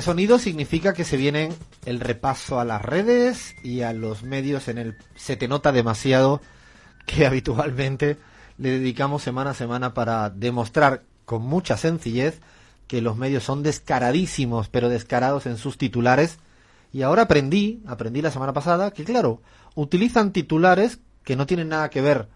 Ese 0.00 0.06
sonido 0.06 0.38
significa 0.38 0.94
que 0.94 1.04
se 1.04 1.18
viene 1.18 1.50
el 1.84 2.00
repaso 2.00 2.58
a 2.58 2.64
las 2.64 2.80
redes 2.80 3.54
y 3.62 3.82
a 3.82 3.92
los 3.92 4.22
medios 4.22 4.68
en 4.68 4.78
el 4.78 4.96
se 5.14 5.36
te 5.36 5.46
nota 5.46 5.72
demasiado 5.72 6.40
que 7.04 7.26
habitualmente 7.26 8.16
le 8.56 8.70
dedicamos 8.70 9.22
semana 9.22 9.50
a 9.50 9.54
semana 9.54 9.92
para 9.92 10.30
demostrar 10.30 11.02
con 11.26 11.42
mucha 11.42 11.76
sencillez 11.76 12.40
que 12.86 13.02
los 13.02 13.18
medios 13.18 13.44
son 13.44 13.62
descaradísimos, 13.62 14.70
pero 14.70 14.88
descarados 14.88 15.44
en 15.44 15.58
sus 15.58 15.76
titulares. 15.76 16.38
Y 16.94 17.02
ahora 17.02 17.24
aprendí, 17.24 17.82
aprendí 17.86 18.22
la 18.22 18.30
semana 18.30 18.54
pasada, 18.54 18.92
que 18.92 19.04
claro, 19.04 19.42
utilizan 19.74 20.32
titulares 20.32 21.00
que 21.24 21.36
no 21.36 21.44
tienen 21.44 21.68
nada 21.68 21.90
que 21.90 22.00
ver 22.00 22.26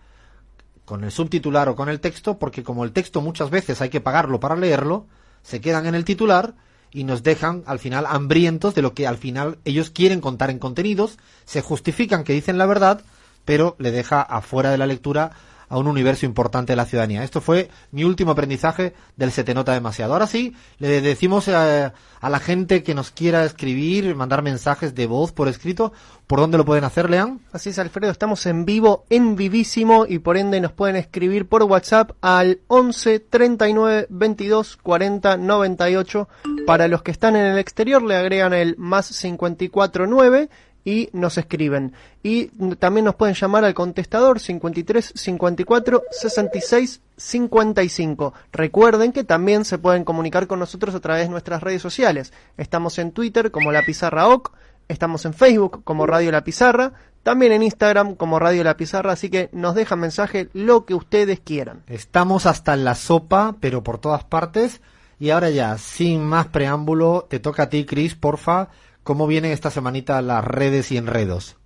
con 0.84 1.02
el 1.02 1.10
subtitular 1.10 1.70
o 1.70 1.76
con 1.76 1.88
el 1.88 2.00
texto, 2.00 2.38
porque 2.38 2.62
como 2.62 2.84
el 2.84 2.92
texto 2.92 3.22
muchas 3.22 3.48
veces 3.48 3.80
hay 3.80 3.88
que 3.88 4.02
pagarlo 4.02 4.38
para 4.38 4.54
leerlo, 4.54 5.06
se 5.42 5.62
quedan 5.62 5.86
en 5.86 5.94
el 5.94 6.04
titular 6.04 6.56
y 6.94 7.04
nos 7.04 7.24
dejan 7.24 7.64
al 7.66 7.80
final 7.80 8.06
hambrientos 8.06 8.74
de 8.74 8.80
lo 8.80 8.94
que 8.94 9.06
al 9.06 9.18
final 9.18 9.58
ellos 9.64 9.90
quieren 9.90 10.20
contar 10.20 10.48
en 10.48 10.60
contenidos, 10.60 11.18
se 11.44 11.60
justifican 11.60 12.24
que 12.24 12.32
dicen 12.32 12.56
la 12.56 12.66
verdad, 12.66 13.02
pero 13.44 13.74
le 13.78 13.90
deja 13.90 14.22
afuera 14.22 14.70
de 14.70 14.78
la 14.78 14.86
lectura 14.86 15.32
a 15.74 15.78
un 15.78 15.88
universo 15.88 16.24
importante 16.24 16.72
de 16.72 16.76
la 16.76 16.86
ciudadanía. 16.86 17.24
Esto 17.24 17.40
fue 17.40 17.68
mi 17.90 18.04
último 18.04 18.30
aprendizaje 18.30 18.94
del 19.16 19.32
Se 19.32 19.42
te 19.42 19.54
nota 19.54 19.72
demasiado. 19.72 20.12
Ahora 20.12 20.28
sí, 20.28 20.54
le 20.78 21.00
decimos 21.00 21.48
a, 21.48 21.92
a 22.20 22.30
la 22.30 22.38
gente 22.38 22.84
que 22.84 22.94
nos 22.94 23.10
quiera 23.10 23.44
escribir, 23.44 24.14
mandar 24.14 24.42
mensajes 24.42 24.94
de 24.94 25.08
voz 25.08 25.32
por 25.32 25.48
escrito, 25.48 25.92
¿por 26.28 26.38
dónde 26.38 26.58
lo 26.58 26.64
pueden 26.64 26.84
hacer, 26.84 27.10
Lean? 27.10 27.40
Así 27.52 27.70
es, 27.70 27.80
Alfredo, 27.80 28.12
estamos 28.12 28.46
en 28.46 28.64
vivo, 28.64 29.04
en 29.10 29.34
vivísimo, 29.34 30.06
y 30.08 30.20
por 30.20 30.36
ende 30.36 30.60
nos 30.60 30.70
pueden 30.70 30.94
escribir 30.94 31.48
por 31.48 31.64
WhatsApp 31.64 32.12
al 32.20 32.60
11 32.68 33.18
39 33.18 34.06
22 34.10 34.76
40 34.76 35.36
98. 35.38 36.28
Para 36.66 36.86
los 36.86 37.02
que 37.02 37.10
están 37.10 37.34
en 37.34 37.46
el 37.46 37.58
exterior 37.58 38.00
le 38.00 38.14
agregan 38.14 38.52
el 38.52 38.76
más 38.78 39.06
54 39.06 40.06
9 40.06 40.48
y 40.84 41.08
nos 41.12 41.38
escriben. 41.38 41.94
Y 42.22 42.46
también 42.76 43.06
nos 43.06 43.14
pueden 43.14 43.34
llamar 43.34 43.64
al 43.64 43.74
contestador 43.74 44.38
53 44.38 45.12
54 45.14 46.02
66 46.10 47.00
55. 47.16 48.34
Recuerden 48.52 49.12
que 49.12 49.24
también 49.24 49.64
se 49.64 49.78
pueden 49.78 50.04
comunicar 50.04 50.46
con 50.46 50.58
nosotros 50.58 50.94
a 50.94 51.00
través 51.00 51.24
de 51.24 51.30
nuestras 51.30 51.62
redes 51.62 51.82
sociales. 51.82 52.32
Estamos 52.56 52.98
en 52.98 53.12
Twitter 53.12 53.50
como 53.50 53.72
La 53.72 53.82
Pizarra 53.82 54.28
OC, 54.28 54.52
estamos 54.88 55.24
en 55.24 55.34
Facebook 55.34 55.82
como 55.84 56.06
Radio 56.06 56.30
La 56.30 56.44
Pizarra, 56.44 56.92
también 57.22 57.52
en 57.52 57.62
Instagram 57.62 58.16
como 58.16 58.38
Radio 58.38 58.64
La 58.64 58.76
Pizarra, 58.76 59.12
así 59.12 59.30
que 59.30 59.48
nos 59.52 59.74
dejan 59.74 60.00
mensaje 60.00 60.50
lo 60.52 60.84
que 60.84 60.94
ustedes 60.94 61.40
quieran. 61.40 61.82
Estamos 61.86 62.46
hasta 62.46 62.76
la 62.76 62.94
sopa, 62.94 63.56
pero 63.60 63.82
por 63.82 63.98
todas 63.98 64.24
partes. 64.24 64.82
Y 65.18 65.30
ahora 65.30 65.48
ya, 65.48 65.78
sin 65.78 66.24
más 66.24 66.48
preámbulo, 66.48 67.26
te 67.30 67.38
toca 67.38 67.64
a 67.64 67.68
ti, 67.68 67.86
Chris, 67.86 68.14
porfa, 68.14 68.68
¿Cómo 69.04 69.26
vienen 69.26 69.52
esta 69.52 69.70
semanita 69.70 70.22
las 70.22 70.42
redes 70.42 70.90
y 70.90 70.96
enredos? 70.96 71.56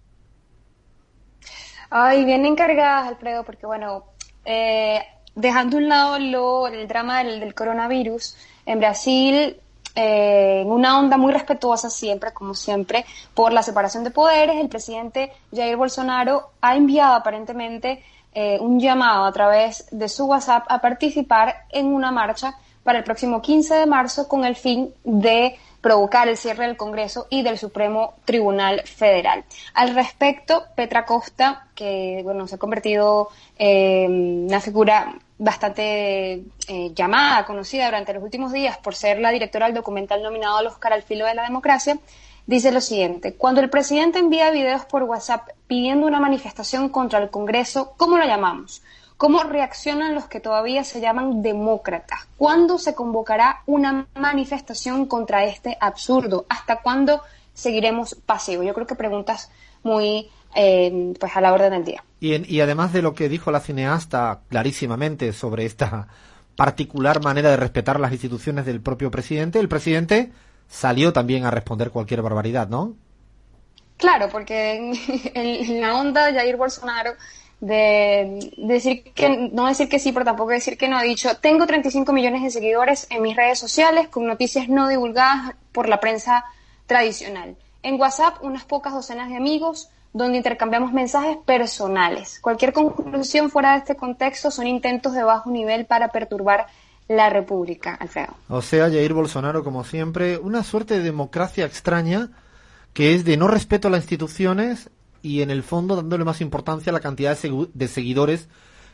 Ay, 1.89 2.25
vienen 2.25 2.57
cargadas, 2.57 3.07
Alfredo, 3.07 3.45
porque 3.45 3.65
bueno, 3.65 4.05
eh, 4.45 5.01
dejando 5.37 5.77
un 5.77 5.89
lado 5.89 6.19
lo, 6.19 6.67
el 6.67 6.89
drama 6.89 7.23
del, 7.23 7.55
coronavirus, 7.55 8.37
en 8.67 8.81
Brasil, 8.81 9.57
eh, 9.95 10.63
en 10.63 10.71
una 10.71 10.99
onda 10.99 11.17
muy 11.17 11.33
respetuosa 11.33 11.91
siempre, 11.91 12.33
como 12.33 12.55
siempre, 12.55 13.07
por 13.35 13.53
la 13.53 13.63
separación 13.63 14.03
de 14.03 14.11
poderes, 14.11 14.57
el 14.57 14.69
presidente 14.69 15.33
Jair 15.55 15.77
Bolsonaro 15.77 16.51
ha 16.61 16.75
enviado 16.75 17.15
aparentemente 17.15 18.03
eh, 18.35 18.59
un 18.61 18.81
llamado 18.81 19.25
a 19.25 19.33
través 19.33 19.87
de 19.93 20.09
su 20.09 20.27
WhatsApp 20.27 20.67
a 20.69 20.81
participar 20.81 21.67
en 21.71 21.87
una 21.87 22.11
marcha 22.11 22.55
para 22.83 22.99
el 22.99 23.05
próximo 23.05 23.41
15 23.41 23.75
de 23.77 23.87
marzo 23.87 24.27
con 24.29 24.45
el 24.45 24.57
fin 24.57 24.93
de 25.05 25.57
provocar 25.89 26.29
el 26.29 26.37
cierre 26.37 26.67
del 26.67 26.77
Congreso 26.77 27.29
y 27.31 27.41
del 27.41 27.57
Supremo 27.57 28.13
Tribunal 28.27 28.83
Federal. 28.83 29.47
Al 29.73 29.95
respecto, 29.95 30.65
Petra 30.75 31.07
Costa, 31.07 31.67
que 31.75 32.21
bueno, 32.25 32.47
se 32.47 32.57
ha 32.57 32.59
convertido 32.59 33.31
en 33.57 34.45
una 34.49 34.61
figura 34.61 35.15
bastante 35.39 36.43
eh, 36.69 36.93
llamada, 36.95 37.47
conocida 37.47 37.87
durante 37.87 38.13
los 38.13 38.23
últimos 38.23 38.53
días 38.53 38.77
por 38.77 38.95
ser 38.95 39.19
la 39.19 39.31
directora 39.31 39.65
del 39.65 39.77
documental 39.77 40.23
nominado 40.23 40.59
al 40.59 40.67
Oscar 40.67 40.93
al 40.93 41.03
filo 41.03 41.25
de 41.25 41.35
la 41.35 41.45
democracia, 41.45 41.97
dice 42.47 42.71
lo 42.71 42.83
siguiente, 42.83 43.33
cuando 43.33 43.63
el 43.63 43.71
presidente 43.71 44.19
envía 44.19 44.51
videos 44.51 44.85
por 44.85 45.05
WhatsApp 45.05 45.49
pidiendo 45.69 46.07
una 46.07 46.21
manifestación 46.21 46.91
contra 46.91 47.19
el 47.19 47.31
Congreso, 47.31 47.95
¿cómo 47.97 48.19
lo 48.19 48.27
llamamos? 48.27 48.83
¿Cómo 49.19 49.43
reaccionan 49.43 50.15
los 50.15 50.27
que 50.27 50.39
todavía 50.39 50.85
se 50.85 51.01
llaman 51.01 51.43
demócratas? 51.43 52.29
¿Cuándo 52.37 52.79
se 52.79 52.95
convocará 52.95 53.63
una 53.67 54.07
manifestación 54.15 55.07
contra 55.07 55.45
este 55.45 55.77
absurdo? 55.81 56.47
¿Hasta 56.49 56.83
cuándo 56.83 57.23
seguiremos 57.53 58.15
pasivos? 58.15 58.65
Yo 58.65 58.73
creo 58.75 58.87
que 58.87 58.95
preguntas 58.95 59.51
muy 59.83 60.31
eh, 60.55 61.15
pues 61.19 61.37
a 61.37 61.41
la 61.41 61.53
orden 61.53 61.73
del 61.73 61.85
día. 61.85 62.05
Y, 62.21 62.55
y 62.55 62.61
además 62.61 62.93
de 62.93 63.03
lo 63.03 63.13
que 63.15 63.29
dijo 63.29 63.51
la 63.51 63.59
cineasta 63.59 64.43
clarísimamente 64.49 65.33
sobre 65.33 65.65
esta 65.65 66.07
particular 66.55 67.21
manera 67.21 67.51
de 67.51 67.57
respetar 67.57 67.99
las 67.99 68.13
instituciones 68.13 68.67
del 68.67 68.81
propio 68.81 69.11
presidente, 69.11 69.59
el 69.59 69.69
presidente 69.69 70.31
salió 70.69 71.13
también 71.13 71.45
a 71.45 71.51
responder 71.51 71.91
cualquier 71.91 72.23
barbaridad, 72.23 72.69
¿no? 72.69 72.95
Claro, 73.97 74.29
porque 74.31 74.77
en, 74.77 74.93
en 75.35 75.81
la 75.81 75.97
onda 75.97 76.27
de 76.27 76.35
Jair 76.35 76.57
Bolsonaro 76.57 77.15
de 77.61 78.53
decir 78.57 79.03
que, 79.15 79.51
no 79.53 79.67
decir 79.67 79.89
que 79.89 79.99
sí, 79.99 80.13
pero 80.13 80.25
tampoco 80.25 80.51
decir 80.51 80.79
que 80.79 80.89
no. 80.89 80.97
Ha 80.97 81.03
dicho, 81.03 81.37
tengo 81.39 81.67
35 81.67 82.13
millones 82.13 82.43
de 82.43 82.51
seguidores 82.51 83.07
en 83.11 83.23
mis 83.23 83.37
redes 83.37 83.59
sociales 83.59 84.09
con 84.09 84.27
noticias 84.27 84.69
no 84.69 84.89
divulgadas 84.89 85.55
por 85.73 85.89
la 85.89 86.01
prensa 86.01 86.45
tradicional. 86.87 87.57
En 87.83 88.01
WhatsApp, 88.01 88.43
unas 88.43 88.65
pocas 88.65 88.93
docenas 88.93 89.29
de 89.29 89.37
amigos 89.37 89.91
donde 90.13 90.39
intercambiamos 90.39 90.93
mensajes 90.93 91.37
personales. 91.45 92.41
Cualquier 92.41 92.73
conclusión 92.73 93.51
fuera 93.51 93.73
de 93.73 93.79
este 93.79 93.97
contexto 93.97 94.51
son 94.51 94.67
intentos 94.67 95.13
de 95.13 95.23
bajo 95.23 95.51
nivel 95.51 95.87
para 95.87 96.09
perturbar 96.09 96.67
la 97.09 97.31
República, 97.31 97.95
Alfredo. 97.95 98.35
O 98.49 98.63
sea, 98.63 98.89
Jair 98.89 99.15
Bolsonaro, 99.15 99.65
como 99.65 99.85
siempre, 99.85 100.39
una 100.39 100.63
suerte 100.63 100.95
de 100.95 101.01
democracia 101.01 101.65
extraña 101.65 102.31
que 102.93 103.15
es 103.15 103.25
de 103.25 103.37
no 103.37 103.49
respeto 103.49 103.89
a 103.89 103.91
las 103.91 104.03
instituciones 104.03 104.91
y 105.23 105.43
en 105.43 105.51
el 105.51 105.63
fondo 105.63 105.97
dándole 105.97 106.25
más 106.25 106.41
importancia 106.41 106.91
a 106.91 106.95
la 106.95 107.01
cantidad 107.01 107.37
de, 107.39 107.89
seguidores 107.89 108.49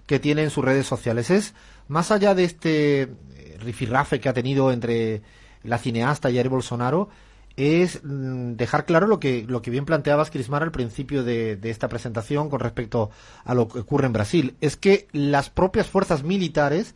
que 0.06 0.18
tiene 0.18 0.42
en 0.42 0.50
sus 0.50 0.64
redes 0.64 0.86
sociales. 0.86 1.30
Es 1.30 1.54
más 1.88 2.10
allá 2.10 2.34
de 2.34 2.44
este 2.44 3.02
eh, 3.02 3.58
rifirrafe 3.60 4.20
que 4.20 4.28
ha 4.28 4.34
tenido 4.34 4.72
entre 4.72 5.22
la 5.62 5.78
cineasta 5.78 6.30
y 6.30 6.34
Jair 6.34 6.48
Bolsonaro, 6.48 7.08
es 7.56 8.00
mm, 8.02 8.54
dejar 8.54 8.84
claro 8.84 9.06
lo 9.06 9.20
que, 9.20 9.44
lo 9.46 9.62
que 9.62 9.70
bien 9.70 9.84
planteabas, 9.84 10.30
Crismar, 10.30 10.62
al 10.62 10.72
principio 10.72 11.22
de, 11.22 11.58
esta 11.62 11.88
presentación 11.88 12.50
con 12.50 12.60
respecto 12.60 13.10
a 13.44 13.54
lo 13.54 13.68
que 13.68 13.80
ocurre 13.80 14.06
en 14.06 14.12
Brasil. 14.12 14.56
Es 14.60 14.76
que 14.76 15.08
las 15.12 15.50
propias 15.50 15.86
fuerzas 15.86 16.22
militares 16.22 16.94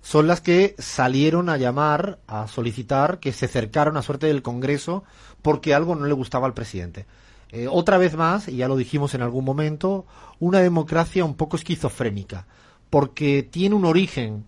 son 0.00 0.26
las 0.26 0.40
que 0.40 0.74
salieron 0.78 1.48
a 1.48 1.56
llamar, 1.56 2.18
a 2.26 2.48
solicitar 2.48 3.20
que 3.20 3.32
se 3.32 3.46
acercara 3.46 3.90
una 3.90 4.02
suerte 4.02 4.26
del 4.26 4.42
Congreso 4.42 5.04
porque 5.40 5.74
algo 5.74 5.94
no 5.94 6.06
le 6.06 6.12
gustaba 6.12 6.46
al 6.46 6.54
presidente. 6.54 7.06
Eh, 7.52 7.68
otra 7.70 7.98
vez 7.98 8.16
más, 8.16 8.48
y 8.48 8.56
ya 8.56 8.68
lo 8.68 8.76
dijimos 8.76 9.14
en 9.14 9.22
algún 9.22 9.44
momento, 9.44 10.06
una 10.40 10.60
democracia 10.60 11.24
un 11.24 11.34
poco 11.34 11.56
esquizofrénica, 11.56 12.46
porque 12.88 13.42
tiene 13.42 13.74
un 13.74 13.84
origen 13.84 14.46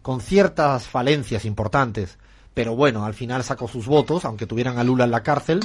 con 0.00 0.20
ciertas 0.20 0.86
falencias 0.88 1.44
importantes, 1.44 2.18
pero 2.54 2.74
bueno, 2.74 3.04
al 3.04 3.14
final 3.14 3.44
sacó 3.44 3.68
sus 3.68 3.86
votos, 3.86 4.24
aunque 4.24 4.46
tuvieran 4.46 4.78
a 4.78 4.84
Lula 4.84 5.04
en 5.04 5.10
la 5.10 5.22
cárcel, 5.22 5.60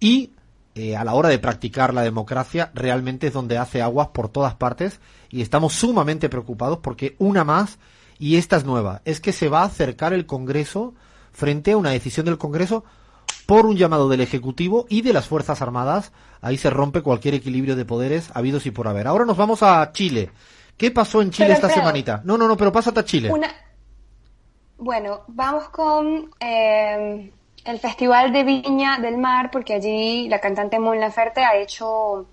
y 0.00 0.32
eh, 0.74 0.96
a 0.96 1.04
la 1.04 1.14
hora 1.14 1.28
de 1.28 1.38
practicar 1.38 1.92
la 1.92 2.02
democracia 2.02 2.70
realmente 2.72 3.26
es 3.26 3.32
donde 3.32 3.58
hace 3.58 3.82
aguas 3.82 4.08
por 4.08 4.28
todas 4.28 4.54
partes 4.54 5.00
y 5.28 5.42
estamos 5.42 5.72
sumamente 5.72 6.28
preocupados 6.28 6.78
porque 6.78 7.16
una 7.18 7.42
más, 7.42 7.78
y 8.18 8.36
esta 8.36 8.56
es 8.56 8.64
nueva, 8.64 9.02
es 9.04 9.20
que 9.20 9.32
se 9.32 9.48
va 9.48 9.62
a 9.62 9.66
acercar 9.66 10.12
el 10.12 10.24
Congreso 10.24 10.94
frente 11.32 11.72
a 11.72 11.76
una 11.76 11.90
decisión 11.90 12.26
del 12.26 12.38
Congreso 12.38 12.84
por 13.48 13.64
un 13.64 13.78
llamado 13.78 14.10
del 14.10 14.20
Ejecutivo 14.20 14.84
y 14.90 15.00
de 15.00 15.14
las 15.14 15.26
Fuerzas 15.26 15.62
Armadas. 15.62 16.12
Ahí 16.42 16.58
se 16.58 16.68
rompe 16.68 17.00
cualquier 17.00 17.32
equilibrio 17.32 17.76
de 17.76 17.86
poderes 17.86 18.30
habidos 18.34 18.66
y 18.66 18.72
por 18.72 18.88
haber. 18.88 19.06
Ahora 19.06 19.24
nos 19.24 19.38
vamos 19.38 19.62
a 19.62 19.90
Chile, 19.92 20.28
¿Qué 20.76 20.90
pasó 20.90 21.22
en 21.22 21.30
Chile 21.30 21.54
Pero, 21.54 21.66
esta 21.66 21.70
semanita? 21.80 22.20
No, 22.24 22.36
no, 22.36 22.46
no, 22.46 22.58
pero 22.58 22.70
pásate 22.70 23.00
a 23.00 23.04
Chile. 23.06 23.32
Una... 23.32 23.48
Bueno, 24.76 25.22
vamos 25.28 25.70
con 25.70 26.30
eh, 26.40 27.32
el 27.64 27.78
Festival 27.80 28.34
de 28.34 28.44
Viña 28.44 28.98
del 28.98 29.16
Mar, 29.16 29.50
porque 29.50 29.72
allí 29.72 30.28
la 30.28 30.40
cantante 30.40 30.78
Mon 30.78 31.00
Laferte 31.00 31.42
ha 31.42 31.56
hecho, 31.56 32.26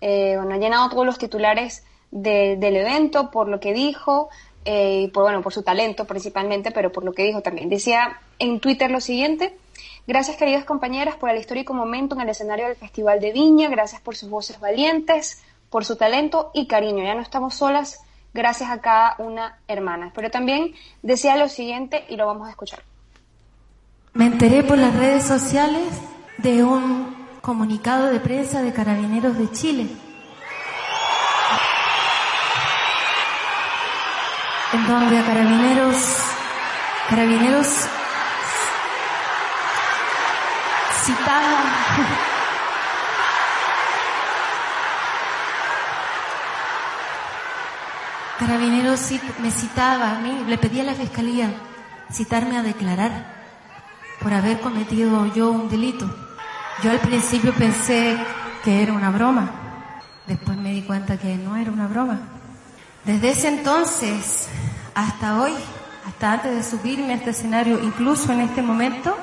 eh, 0.00 0.34
bueno, 0.36 0.56
ha 0.56 0.58
llenado 0.58 0.90
todos 0.90 1.06
los 1.06 1.18
titulares 1.18 1.84
de- 2.10 2.56
del 2.58 2.76
evento 2.78 3.30
por 3.30 3.48
lo 3.48 3.60
que 3.60 3.72
dijo, 3.72 4.28
eh, 4.64 5.02
y 5.04 5.08
por, 5.08 5.22
bueno, 5.22 5.40
por 5.40 5.52
su 5.54 5.62
talento 5.62 6.04
principalmente, 6.04 6.72
pero 6.72 6.90
por 6.90 7.04
lo 7.04 7.12
que 7.12 7.22
dijo 7.24 7.42
también. 7.42 7.68
Decía 7.68 8.18
en 8.40 8.58
Twitter 8.60 8.90
lo 8.90 9.00
siguiente. 9.00 9.56
Gracias, 10.08 10.38
queridas 10.38 10.64
compañeras, 10.64 11.16
por 11.16 11.28
el 11.28 11.36
histórico 11.36 11.74
momento 11.74 12.14
en 12.14 12.22
el 12.22 12.30
escenario 12.30 12.66
del 12.66 12.76
Festival 12.76 13.20
de 13.20 13.30
Viña. 13.30 13.68
Gracias 13.68 14.00
por 14.00 14.16
sus 14.16 14.30
voces 14.30 14.58
valientes, 14.58 15.42
por 15.68 15.84
su 15.84 15.96
talento 15.96 16.50
y 16.54 16.66
cariño. 16.66 17.04
Ya 17.04 17.14
no 17.14 17.20
estamos 17.20 17.56
solas, 17.56 18.00
gracias 18.32 18.70
a 18.70 18.80
cada 18.80 19.16
una 19.18 19.58
hermana. 19.68 20.10
Pero 20.14 20.30
también 20.30 20.72
decía 21.02 21.36
lo 21.36 21.50
siguiente 21.50 22.06
y 22.08 22.16
lo 22.16 22.24
vamos 22.26 22.48
a 22.48 22.52
escuchar. 22.52 22.82
Me 24.14 24.24
enteré 24.24 24.62
por 24.62 24.78
las 24.78 24.96
redes 24.96 25.24
sociales 25.24 26.00
de 26.38 26.64
un 26.64 27.14
comunicado 27.42 28.06
de 28.06 28.18
prensa 28.18 28.62
de 28.62 28.72
Carabineros 28.72 29.36
de 29.36 29.52
Chile, 29.52 29.88
en 34.72 34.86
donde 34.86 35.18
a 35.18 35.26
Carabineros, 35.26 36.16
Carabineros 37.10 37.88
citaba 41.08 41.58
Carabineros 48.38 49.10
me 49.40 49.50
citaba 49.50 50.16
a 50.16 50.18
mí, 50.20 50.44
le 50.46 50.58
pedí 50.58 50.80
a 50.80 50.84
la 50.84 50.94
fiscalía 50.94 51.50
citarme 52.12 52.58
a 52.58 52.62
declarar 52.62 53.10
por 54.20 54.32
haber 54.32 54.60
cometido 54.60 55.26
yo 55.34 55.50
un 55.50 55.68
delito. 55.68 56.08
Yo 56.82 56.90
al 56.90 57.00
principio 57.00 57.52
pensé 57.54 58.16
que 58.62 58.82
era 58.82 58.92
una 58.92 59.10
broma, 59.10 59.50
después 60.26 60.56
me 60.58 60.72
di 60.72 60.82
cuenta 60.82 61.16
que 61.16 61.36
no 61.36 61.56
era 61.56 61.72
una 61.72 61.88
broma. 61.88 62.20
Desde 63.04 63.30
ese 63.30 63.48
entonces 63.48 64.46
hasta 64.94 65.40
hoy, 65.40 65.54
hasta 66.06 66.34
antes 66.34 66.54
de 66.54 66.62
subirme 66.62 67.14
a 67.14 67.16
este 67.16 67.30
escenario, 67.30 67.82
incluso 67.82 68.30
en 68.30 68.42
este 68.42 68.62
momento, 68.62 69.16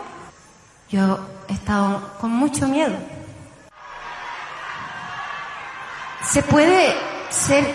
yo 0.90 1.35
he 1.48 1.54
estado 1.54 2.02
con 2.20 2.32
mucho 2.32 2.68
miedo. 2.68 2.96
¿Se 6.24 6.42
puede 6.42 6.94
ser, 7.30 7.66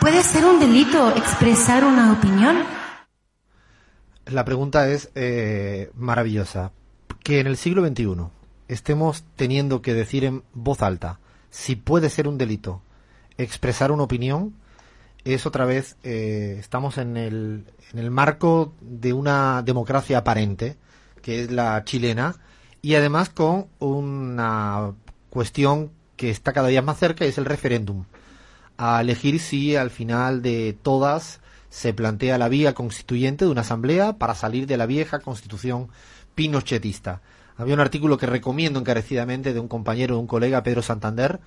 puede 0.00 0.22
ser 0.22 0.44
un 0.44 0.60
delito 0.60 1.14
expresar 1.16 1.84
una 1.84 2.12
opinión? 2.12 2.64
La 4.26 4.44
pregunta 4.44 4.88
es 4.88 5.10
eh, 5.14 5.90
maravillosa. 5.94 6.72
Que 7.22 7.40
en 7.40 7.46
el 7.46 7.56
siglo 7.56 7.86
XXI 7.86 8.28
estemos 8.68 9.24
teniendo 9.36 9.82
que 9.82 9.94
decir 9.94 10.24
en 10.24 10.42
voz 10.54 10.82
alta 10.82 11.20
si 11.50 11.76
puede 11.76 12.08
ser 12.10 12.28
un 12.28 12.38
delito 12.38 12.82
expresar 13.38 13.92
una 13.92 14.02
opinión, 14.02 14.54
es 15.24 15.46
otra 15.46 15.64
vez, 15.64 15.96
eh, 16.02 16.56
estamos 16.58 16.98
en 16.98 17.16
el, 17.16 17.64
en 17.92 17.98
el 17.98 18.10
marco 18.10 18.74
de 18.80 19.12
una 19.12 19.62
democracia 19.62 20.18
aparente, 20.18 20.76
que 21.22 21.42
es 21.42 21.50
la 21.50 21.82
chilena, 21.84 22.34
y 22.88 22.94
además 22.94 23.28
con 23.28 23.66
una 23.80 24.94
cuestión 25.28 25.90
que 26.16 26.30
está 26.30 26.54
cada 26.54 26.68
día 26.68 26.80
más 26.80 26.98
cerca, 26.98 27.26
y 27.26 27.28
es 27.28 27.36
el 27.36 27.44
referéndum 27.44 28.06
a 28.78 29.02
elegir 29.02 29.40
si 29.40 29.76
al 29.76 29.90
final 29.90 30.40
de 30.40 30.74
todas 30.80 31.40
se 31.68 31.92
plantea 31.92 32.38
la 32.38 32.48
vía 32.48 32.72
constituyente 32.72 33.44
de 33.44 33.50
una 33.50 33.60
asamblea 33.60 34.14
para 34.14 34.34
salir 34.34 34.66
de 34.66 34.78
la 34.78 34.86
vieja 34.86 35.18
constitución 35.18 35.88
pinochetista. 36.34 37.20
Había 37.58 37.74
un 37.74 37.80
artículo 37.80 38.16
que 38.16 38.24
recomiendo 38.24 38.80
encarecidamente 38.80 39.52
de 39.52 39.60
un 39.60 39.68
compañero, 39.68 40.14
de 40.14 40.22
un 40.22 40.26
colega, 40.26 40.62
Pedro 40.62 40.80
Santander, 40.80 41.40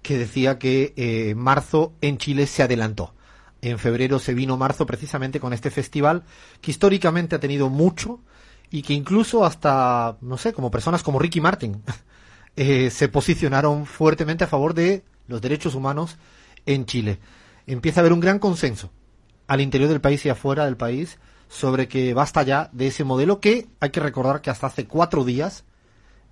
que 0.00 0.16
decía 0.16 0.58
que 0.58 0.94
eh, 0.96 1.34
marzo 1.34 1.92
en 2.00 2.16
Chile 2.16 2.46
se 2.46 2.62
adelantó. 2.62 3.12
En 3.60 3.78
febrero 3.78 4.18
se 4.18 4.32
vino 4.32 4.56
marzo 4.56 4.86
precisamente 4.86 5.38
con 5.38 5.52
este 5.52 5.70
festival 5.70 6.22
que 6.62 6.70
históricamente 6.70 7.36
ha 7.36 7.40
tenido 7.40 7.68
mucho 7.68 8.20
y 8.70 8.82
que 8.82 8.94
incluso 8.94 9.44
hasta, 9.44 10.16
no 10.20 10.36
sé, 10.36 10.52
como 10.52 10.70
personas 10.70 11.02
como 11.02 11.18
Ricky 11.18 11.40
Martin 11.40 11.82
eh, 12.56 12.90
se 12.90 13.08
posicionaron 13.08 13.86
fuertemente 13.86 14.44
a 14.44 14.48
favor 14.48 14.74
de 14.74 15.04
los 15.26 15.40
derechos 15.40 15.74
humanos 15.74 16.16
en 16.66 16.86
Chile. 16.86 17.18
Empieza 17.66 18.00
a 18.00 18.02
haber 18.02 18.12
un 18.12 18.20
gran 18.20 18.38
consenso 18.38 18.90
al 19.46 19.60
interior 19.60 19.88
del 19.88 20.00
país 20.00 20.24
y 20.26 20.28
afuera 20.28 20.64
del 20.64 20.76
país 20.76 21.18
sobre 21.48 21.88
que 21.88 22.12
basta 22.14 22.42
ya 22.42 22.68
de 22.72 22.88
ese 22.88 23.04
modelo 23.04 23.40
que 23.40 23.68
hay 23.80 23.90
que 23.90 24.00
recordar 24.00 24.42
que 24.42 24.50
hasta 24.50 24.66
hace 24.66 24.86
cuatro 24.86 25.24
días 25.24 25.64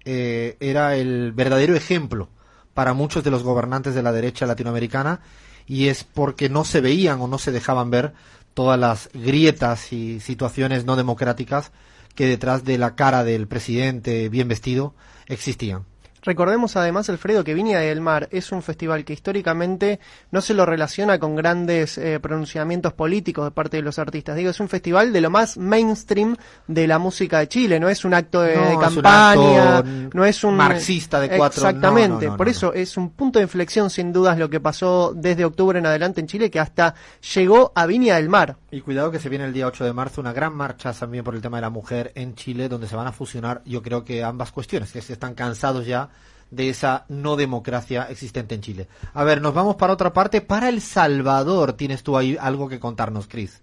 eh, 0.05 0.57
era 0.61 0.97
el 0.97 1.33
verdadero 1.33 1.75
ejemplo 1.75 2.29
para 2.75 2.93
muchos 2.93 3.25
de 3.25 3.31
los 3.31 3.43
gobernantes 3.43 3.95
de 3.95 4.03
la 4.03 4.13
derecha 4.13 4.47
latinoamericana 4.47 5.21
y 5.67 5.89
es 5.89 6.05
porque 6.05 6.49
no 6.49 6.65
se 6.65 6.83
veían 6.83 7.21
o 7.23 7.29
no 7.29 7.39
se 7.39 7.53
dejaban 7.53 7.91
ver 7.91 8.13
todas 8.53 8.79
las 8.79 9.09
grietas 9.15 9.93
y 9.93 10.21
situaciones 10.21 10.85
no 10.85 10.97
democráticas 10.97 11.73
que 12.17 12.27
detrás 12.27 12.65
de 12.65 12.79
la 12.79 12.97
cara 12.97 13.23
del 13.23 13.47
presidente 13.47 14.29
bien 14.29 14.49
vestido 14.49 14.95
existían. 15.29 15.85
Recordemos 16.23 16.77
además, 16.77 17.09
Alfredo, 17.09 17.45
que 17.45 17.55
Viña 17.55 17.79
del 17.81 18.01
Mar 18.01 18.29
es 18.33 18.51
un 18.53 18.63
festival 18.63 19.05
que 19.05 19.13
históricamente 19.13 20.01
no 20.31 20.41
se 20.41 20.55
lo 20.55 20.67
relaciona 20.67 21.19
con 21.19 21.37
grandes 21.37 21.99
eh, 21.99 22.19
pronunciamientos 22.21 22.93
políticos 22.95 23.45
de 23.45 23.51
parte 23.53 23.77
de 23.77 23.83
los 23.83 23.99
artistas. 23.99 24.37
Digo, 24.37 24.51
es 24.51 24.59
un 24.61 24.69
festival 24.69 25.13
de 25.13 25.21
lo 25.21 25.31
más 25.31 25.57
mainstream 25.57 26.37
de 26.67 26.87
la 26.87 26.99
música 26.99 27.39
de 27.39 27.49
Chile. 27.49 27.79
No 27.79 27.89
es 27.89 28.05
un 28.05 28.15
acto 28.15 28.43
de, 28.43 28.57
No, 28.57 28.63
de 28.63 28.69
es 28.71 28.75
un 28.75 28.81
campaña, 28.81 29.79
acto 29.79 29.91
no 30.15 30.25
es 30.25 30.45
un 30.45 30.57
marxista 30.57 31.21
de 31.21 31.29
cuatro- 31.37 31.63
Exactamente. 31.69 32.09
no, 32.09 32.21
no, 32.21 32.31
no, 32.31 32.37
Por 32.37 32.49
eso 32.49 32.73
es 32.73 32.97
un 32.97 33.11
punto 33.11 33.39
de 33.39 33.45
inflexión, 33.45 33.91
sin 33.91 34.13
dudas, 34.13 34.39
lo 34.39 34.51
que 34.51 34.61
pasó 34.61 35.13
desde 35.15 35.45
octubre 35.45 35.79
en 35.79 35.87
adelante 35.87 36.21
en 36.21 36.27
Chile, 36.27 36.51
que 36.51 36.59
hasta 36.61 36.95
llegó 37.35 37.73
a 37.75 37.87
Viña 37.87 38.17
del 38.17 38.29
Mar. 38.29 38.57
Y 38.71 38.81
cuidado 38.81 39.11
que 39.11 39.19
se 39.21 39.29
viene 39.29 39.45
el 39.45 39.53
día 39.53 39.67
8 39.67 39.85
de 39.85 39.93
marzo 39.93 40.21
una 40.21 40.33
gran 40.33 40.55
marcha 40.55 40.93
también 40.93 41.25
por 41.25 41.35
el 41.35 41.41
tema 41.43 41.59
de 41.59 41.63
la 41.63 41.71
mujer 41.71 42.13
en 42.15 42.35
Chile, 42.35 42.69
donde 42.69 42.89
se 42.89 42.97
van 42.97 43.07
a 43.07 43.13
fusionar, 43.13 43.63
yo 43.65 43.83
creo 43.83 44.05
que 44.05 44.23
ambas 44.25 44.51
cuestiones, 44.53 44.93
que 44.93 45.01
se 45.03 45.13
están 45.13 45.35
cansados 45.35 45.87
ya 45.87 46.09
de 46.51 46.69
esa 46.69 47.05
no 47.09 47.37
democracia 47.37 48.07
existente 48.11 48.55
en 48.55 48.61
Chile. 48.61 48.89
A 49.15 49.25
ver, 49.25 49.41
nos 49.41 49.55
vamos 49.55 49.77
para 49.77 49.93
otra 49.93 50.13
parte. 50.13 50.41
Para 50.41 50.69
El 50.69 50.81
Salvador, 50.81 51.75
tienes 51.75 52.03
tú 52.03 52.17
ahí 52.17 52.37
algo 52.41 52.69
que 52.69 52.81
contarnos, 52.81 53.27
Cris. 53.27 53.63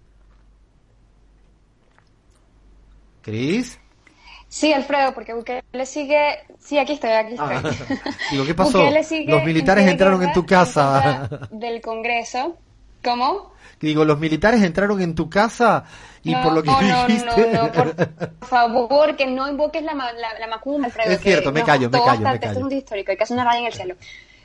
Cris. 3.22 3.78
Sí, 4.48 4.72
Alfredo, 4.72 5.14
porque 5.14 5.34
Bukele 5.34 5.86
sigue... 5.86 6.38
Sí, 6.60 6.78
aquí 6.78 6.92
estoy, 6.92 7.10
aquí 7.10 7.32
estoy. 7.32 7.56
Ah, 7.56 7.62
digo, 8.30 8.44
¿qué 8.44 8.54
pasó? 8.54 8.88
Los 9.26 9.44
militares 9.44 9.84
en 9.84 9.90
entraron 9.90 10.22
en 10.22 10.32
tu 10.32 10.46
casa. 10.46 11.28
Del 11.50 11.80
Congreso. 11.80 12.56
¿Cómo? 13.04 13.52
Digo, 13.80 14.04
los 14.04 14.18
militares 14.18 14.62
entraron 14.62 15.00
en 15.02 15.14
tu 15.14 15.28
casa 15.28 15.84
y 16.22 16.32
no, 16.32 16.42
por 16.42 16.52
lo 16.54 16.62
que 16.62 16.70
no, 16.70 16.80
no, 16.80 17.06
dijiste. 17.06 17.52
no, 17.52 17.70
por 17.70 18.48
favor, 18.48 19.16
que 19.16 19.26
no 19.26 19.48
invoques 19.48 19.82
la, 19.82 19.94
la, 19.94 20.38
la 20.38 20.46
macumba, 20.46 20.86
Alfredo. 20.86 21.10
Es 21.10 21.20
cierto, 21.20 21.52
me 21.52 21.62
callo, 21.62 21.90
me 21.90 21.98
callo, 21.98 22.20
me 22.20 22.24
callo. 22.24 22.34
Esto 22.34 22.58
es 22.58 22.64
un 22.64 22.72
histórico, 22.72 23.10
hay 23.10 23.16
que 23.16 23.24
hacer 23.24 23.34
una 23.34 23.44
raya 23.44 23.60
en 23.60 23.66
el 23.66 23.72
cielo. 23.74 23.96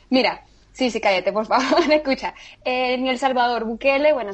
Mira, 0.09 0.43
sí, 0.73 0.91
sí, 0.91 0.99
cállate, 0.99 1.31
por 1.31 1.45
favor, 1.45 1.79
escucha. 1.91 2.33
Eh, 2.65 2.95
en 2.95 3.07
El 3.07 3.17
Salvador, 3.17 3.63
Bukele, 3.63 4.11
bueno, 4.11 4.31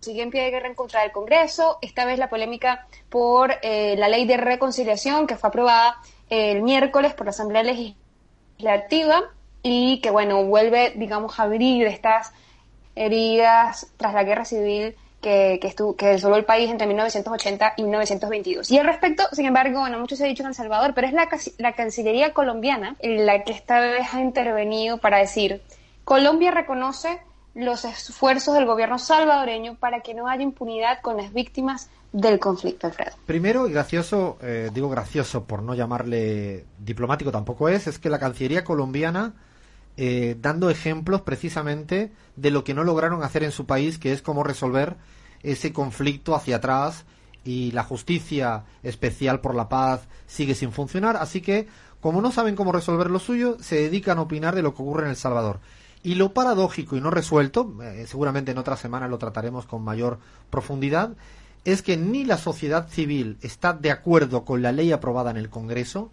sigue 0.00 0.22
en 0.22 0.30
pie 0.30 0.42
de 0.42 0.50
guerra 0.50 0.68
en 0.68 0.74
contra 0.74 1.02
del 1.02 1.12
Congreso. 1.12 1.78
Esta 1.80 2.04
vez 2.04 2.18
la 2.18 2.28
polémica 2.28 2.86
por 3.08 3.54
eh, 3.62 3.94
la 3.96 4.08
ley 4.08 4.26
de 4.26 4.36
reconciliación 4.36 5.26
que 5.26 5.36
fue 5.36 5.48
aprobada 5.48 5.98
el 6.28 6.62
miércoles 6.62 7.14
por 7.14 7.26
la 7.26 7.30
Asamblea 7.30 7.62
Legislativa 7.62 9.22
y 9.62 10.00
que, 10.00 10.10
bueno, 10.10 10.44
vuelve, 10.44 10.92
digamos, 10.96 11.38
a 11.38 11.44
abrir 11.44 11.86
estas 11.86 12.32
heridas 12.96 13.88
tras 13.96 14.14
la 14.14 14.24
guerra 14.24 14.44
civil 14.44 14.94
que, 15.20 15.58
que, 15.60 15.68
estuvo, 15.68 15.96
que 15.96 16.06
desoló 16.06 16.36
el 16.36 16.44
país 16.44 16.70
entre 16.70 16.86
1980 16.86 17.74
y 17.78 17.82
1922. 17.82 18.70
Y 18.70 18.78
al 18.78 18.86
respecto, 18.86 19.24
sin 19.32 19.46
embargo, 19.46 19.80
bueno, 19.80 19.98
mucho 19.98 20.16
se 20.16 20.24
ha 20.24 20.28
dicho 20.28 20.42
en 20.42 20.50
El 20.50 20.54
Salvador, 20.54 20.92
pero 20.94 21.06
es 21.06 21.12
la, 21.14 21.28
la 21.58 21.72
Cancillería 21.72 22.34
colombiana 22.34 22.96
la 23.02 23.42
que 23.42 23.52
esta 23.52 23.80
vez 23.80 24.12
ha 24.12 24.20
intervenido 24.20 24.98
para 24.98 25.18
decir, 25.18 25.62
Colombia 26.04 26.50
reconoce 26.50 27.18
los 27.54 27.84
esfuerzos 27.84 28.54
del 28.54 28.66
gobierno 28.66 28.98
salvadoreño 28.98 29.76
para 29.76 30.00
que 30.00 30.12
no 30.12 30.28
haya 30.28 30.42
impunidad 30.42 31.00
con 31.00 31.16
las 31.16 31.32
víctimas 31.32 31.88
del 32.12 32.38
conflicto, 32.38 32.86
Alfredo. 32.86 33.12
Primero, 33.26 33.66
y 33.66 33.72
gracioso, 33.72 34.38
eh, 34.42 34.70
digo 34.72 34.88
gracioso 34.88 35.44
por 35.44 35.62
no 35.62 35.74
llamarle 35.74 36.64
diplomático 36.78 37.32
tampoco 37.32 37.68
es, 37.68 37.86
es 37.86 37.98
que 37.98 38.10
la 38.10 38.18
Cancillería 38.18 38.64
colombiana, 38.64 39.34
eh, 39.96 40.36
dando 40.40 40.70
ejemplos 40.70 41.22
precisamente 41.22 42.12
de 42.36 42.50
lo 42.50 42.64
que 42.64 42.74
no 42.74 42.84
lograron 42.84 43.22
hacer 43.22 43.44
en 43.44 43.52
su 43.52 43.66
país, 43.66 43.98
que 43.98 44.12
es 44.12 44.22
cómo 44.22 44.42
resolver 44.42 44.96
ese 45.42 45.72
conflicto 45.72 46.34
hacia 46.34 46.56
atrás 46.56 47.04
y 47.44 47.70
la 47.72 47.84
justicia 47.84 48.64
especial 48.82 49.40
por 49.40 49.54
la 49.54 49.68
paz 49.68 50.08
sigue 50.26 50.54
sin 50.54 50.72
funcionar, 50.72 51.16
así 51.16 51.40
que 51.40 51.68
como 52.00 52.20
no 52.20 52.32
saben 52.32 52.54
cómo 52.54 52.70
resolver 52.70 53.10
lo 53.10 53.18
suyo, 53.18 53.56
se 53.60 53.76
dedican 53.76 54.18
a 54.18 54.22
opinar 54.22 54.54
de 54.54 54.60
lo 54.60 54.74
que 54.74 54.82
ocurre 54.82 55.04
en 55.04 55.10
El 55.10 55.16
Salvador. 55.16 55.60
Y 56.02 56.16
lo 56.16 56.34
paradójico 56.34 56.96
y 56.96 57.00
no 57.00 57.10
resuelto, 57.10 57.78
eh, 57.82 58.04
seguramente 58.06 58.50
en 58.52 58.58
otra 58.58 58.76
semana 58.76 59.08
lo 59.08 59.16
trataremos 59.16 59.64
con 59.64 59.82
mayor 59.82 60.18
profundidad, 60.50 61.16
es 61.64 61.80
que 61.80 61.96
ni 61.96 62.26
la 62.26 62.36
sociedad 62.36 62.88
civil 62.88 63.38
está 63.40 63.72
de 63.72 63.90
acuerdo 63.90 64.44
con 64.44 64.60
la 64.60 64.70
ley 64.70 64.92
aprobada 64.92 65.30
en 65.30 65.38
el 65.38 65.48
Congreso, 65.48 66.12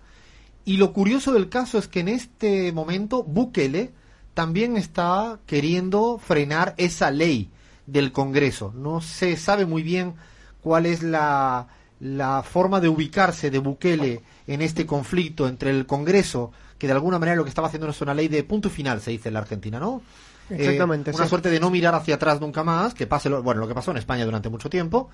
y 0.66 0.78
lo 0.78 0.94
curioso 0.94 1.32
del 1.32 1.50
caso 1.50 1.78
es 1.78 1.88
que 1.88 2.02
en 2.02 2.08
este 2.08 2.72
momento 2.72 3.24
Bukele 3.24 3.92
también 4.34 4.78
está 4.78 5.40
queriendo 5.46 6.18
frenar 6.18 6.74
esa 6.78 7.12
ley 7.12 7.50
del 7.86 8.12
Congreso. 8.12 8.72
No 8.76 9.02
se 9.02 9.36
sabe 9.38 9.66
muy 9.66 9.84
bien 9.84 10.14
cuál 10.62 10.86
es 10.86 11.04
la, 11.04 11.68
la 12.00 12.44
forma 12.44 12.80
de 12.80 12.90
ubicarse 12.90 13.52
de 13.52 13.60
Bukele 13.60 14.22
en 14.48 14.62
este 14.62 14.86
conflicto 14.86 15.48
entre 15.48 15.72
el 15.72 15.86
Congreso, 15.86 16.52
que 16.78 16.88
de 16.88 16.94
alguna 16.94 17.20
manera 17.20 17.38
lo 17.38 17.44
que 17.44 17.50
estaba 17.50 17.68
haciendo 17.68 17.88
no 17.88 17.92
es 17.92 18.02
una 18.02 18.14
ley 18.14 18.28
de 18.28 18.44
punto 18.44 18.70
final, 18.70 19.02
se 19.02 19.12
dice 19.12 19.30
en 19.30 19.34
la 19.34 19.42
Argentina, 19.42 19.80
¿no? 19.80 20.02
Exactamente. 20.50 21.12
Eh, 21.12 21.14
una 21.16 21.26
sí. 21.26 21.30
suerte 21.30 21.50
de 21.50 21.60
no 21.60 21.70
mirar 21.70 21.96
hacia 21.96 22.16
atrás 22.16 22.42
nunca 22.42 22.64
más, 22.64 22.94
que 22.94 23.08
pase 23.08 23.30
lo, 23.30 23.44
bueno, 23.44 23.62
lo 23.62 23.68
que 23.68 23.76
pasó 23.76 23.92
en 23.92 23.98
España 23.98 24.26
durante 24.26 24.50
mucho 24.50 24.70
tiempo, 24.70 25.10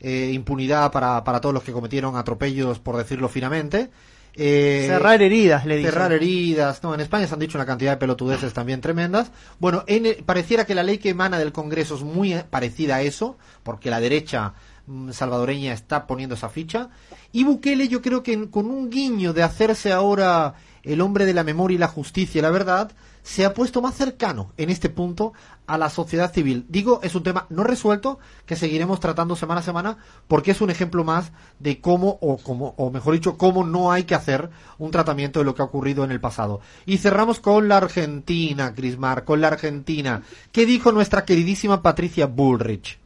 eh, 0.00 0.30
impunidad 0.32 0.90
para, 0.90 1.22
para 1.24 1.40
todos 1.40 1.54
los 1.54 1.62
que 1.62 1.72
cometieron 1.72 2.16
atropellos, 2.16 2.78
por 2.78 2.96
decirlo 2.96 3.28
finamente. 3.28 3.90
Eh, 4.34 4.84
Cerrar 4.88 5.20
heridas, 5.20 5.66
le 5.66 5.76
dicen. 5.76 5.92
cerrar 5.92 6.12
heridas, 6.12 6.82
no, 6.82 6.94
en 6.94 7.00
España 7.00 7.26
se 7.26 7.34
han 7.34 7.40
dicho 7.40 7.58
una 7.58 7.66
cantidad 7.66 7.90
de 7.92 7.96
pelotudeces 7.98 8.52
también 8.54 8.80
tremendas. 8.80 9.30
Bueno, 9.58 9.84
en 9.86 10.24
pareciera 10.24 10.64
que 10.64 10.74
la 10.74 10.82
ley 10.82 10.98
que 10.98 11.10
emana 11.10 11.38
del 11.38 11.52
Congreso 11.52 11.96
es 11.96 12.02
muy 12.02 12.34
parecida 12.48 12.96
a 12.96 13.02
eso, 13.02 13.36
porque 13.62 13.90
la 13.90 14.00
derecha 14.00 14.54
mm, 14.86 15.10
salvadoreña 15.12 15.72
está 15.74 16.06
poniendo 16.06 16.34
esa 16.34 16.48
ficha. 16.48 16.88
Y 17.30 17.44
Bukele 17.44 17.88
yo 17.88 18.00
creo 18.00 18.22
que 18.22 18.32
en- 18.32 18.46
con 18.48 18.66
un 18.70 18.88
guiño 18.88 19.32
de 19.34 19.42
hacerse 19.42 19.92
ahora 19.92 20.54
el 20.82 21.00
hombre 21.02 21.26
de 21.26 21.34
la 21.34 21.44
memoria 21.44 21.74
y 21.76 21.78
la 21.78 21.88
justicia 21.88 22.38
y 22.38 22.42
la 22.42 22.50
verdad, 22.50 22.90
se 23.22 23.44
ha 23.44 23.54
puesto 23.54 23.80
más 23.82 23.94
cercano 23.94 24.52
en 24.56 24.70
este 24.70 24.88
punto 24.88 25.32
a 25.66 25.78
la 25.78 25.90
sociedad 25.90 26.32
civil. 26.32 26.66
Digo, 26.68 27.00
es 27.02 27.14
un 27.14 27.22
tema 27.22 27.46
no 27.48 27.64
resuelto 27.64 28.18
que 28.46 28.56
seguiremos 28.56 29.00
tratando 29.00 29.36
semana 29.36 29.60
a 29.60 29.64
semana 29.64 29.98
porque 30.28 30.50
es 30.50 30.60
un 30.60 30.70
ejemplo 30.70 31.04
más 31.04 31.32
de 31.58 31.80
cómo, 31.80 32.18
o, 32.20 32.38
como, 32.38 32.74
o 32.76 32.90
mejor 32.90 33.14
dicho, 33.14 33.38
cómo 33.38 33.64
no 33.64 33.92
hay 33.92 34.04
que 34.04 34.14
hacer 34.14 34.50
un 34.78 34.90
tratamiento 34.90 35.38
de 35.38 35.44
lo 35.44 35.54
que 35.54 35.62
ha 35.62 35.66
ocurrido 35.66 36.04
en 36.04 36.10
el 36.10 36.20
pasado. 36.20 36.60
Y 36.86 36.98
cerramos 36.98 37.40
con 37.40 37.68
la 37.68 37.76
Argentina, 37.76 38.74
Crismar, 38.74 39.24
con 39.24 39.40
la 39.40 39.48
Argentina. 39.48 40.22
¿Qué 40.50 40.66
dijo 40.66 40.92
nuestra 40.92 41.24
queridísima 41.24 41.82
Patricia 41.82 42.26
Bullrich? 42.26 43.01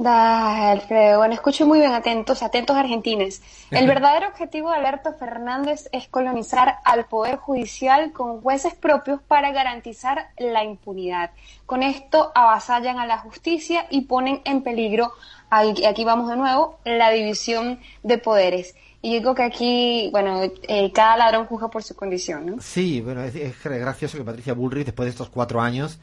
Da, 0.00 0.70
Alfredo, 0.70 1.18
bueno, 1.18 1.34
escucho 1.34 1.66
muy 1.66 1.78
bien, 1.78 1.92
atentos, 1.92 2.42
atentos 2.42 2.74
argentines. 2.74 3.42
El 3.70 3.86
verdadero 3.86 4.28
objetivo 4.28 4.70
de 4.70 4.76
Alberto 4.76 5.12
Fernández 5.12 5.90
es 5.92 6.08
colonizar 6.08 6.78
al 6.86 7.04
Poder 7.04 7.36
Judicial 7.36 8.10
con 8.12 8.40
jueces 8.40 8.74
propios 8.74 9.20
para 9.20 9.52
garantizar 9.52 10.28
la 10.38 10.64
impunidad. 10.64 11.32
Con 11.66 11.82
esto 11.82 12.32
avasallan 12.34 12.98
a 12.98 13.06
la 13.06 13.18
justicia 13.18 13.86
y 13.90 14.02
ponen 14.06 14.40
en 14.46 14.62
peligro, 14.62 15.12
aquí 15.50 16.04
vamos 16.06 16.30
de 16.30 16.36
nuevo, 16.36 16.78
la 16.86 17.10
división 17.10 17.78
de 18.02 18.16
poderes. 18.16 18.74
Y 19.02 19.12
digo 19.18 19.34
que 19.34 19.42
aquí, 19.42 20.08
bueno, 20.12 20.40
eh, 20.62 20.92
cada 20.92 21.18
ladrón 21.18 21.44
juzga 21.44 21.68
por 21.68 21.82
su 21.82 21.94
condición, 21.94 22.46
¿no? 22.46 22.62
Sí, 22.62 23.02
bueno, 23.02 23.22
es, 23.22 23.34
es 23.34 23.62
gracioso 23.62 24.16
que 24.16 24.24
Patricia 24.24 24.54
Bullrich, 24.54 24.86
después 24.86 25.04
de 25.04 25.10
estos 25.10 25.28
cuatro 25.28 25.60
años, 25.60 25.98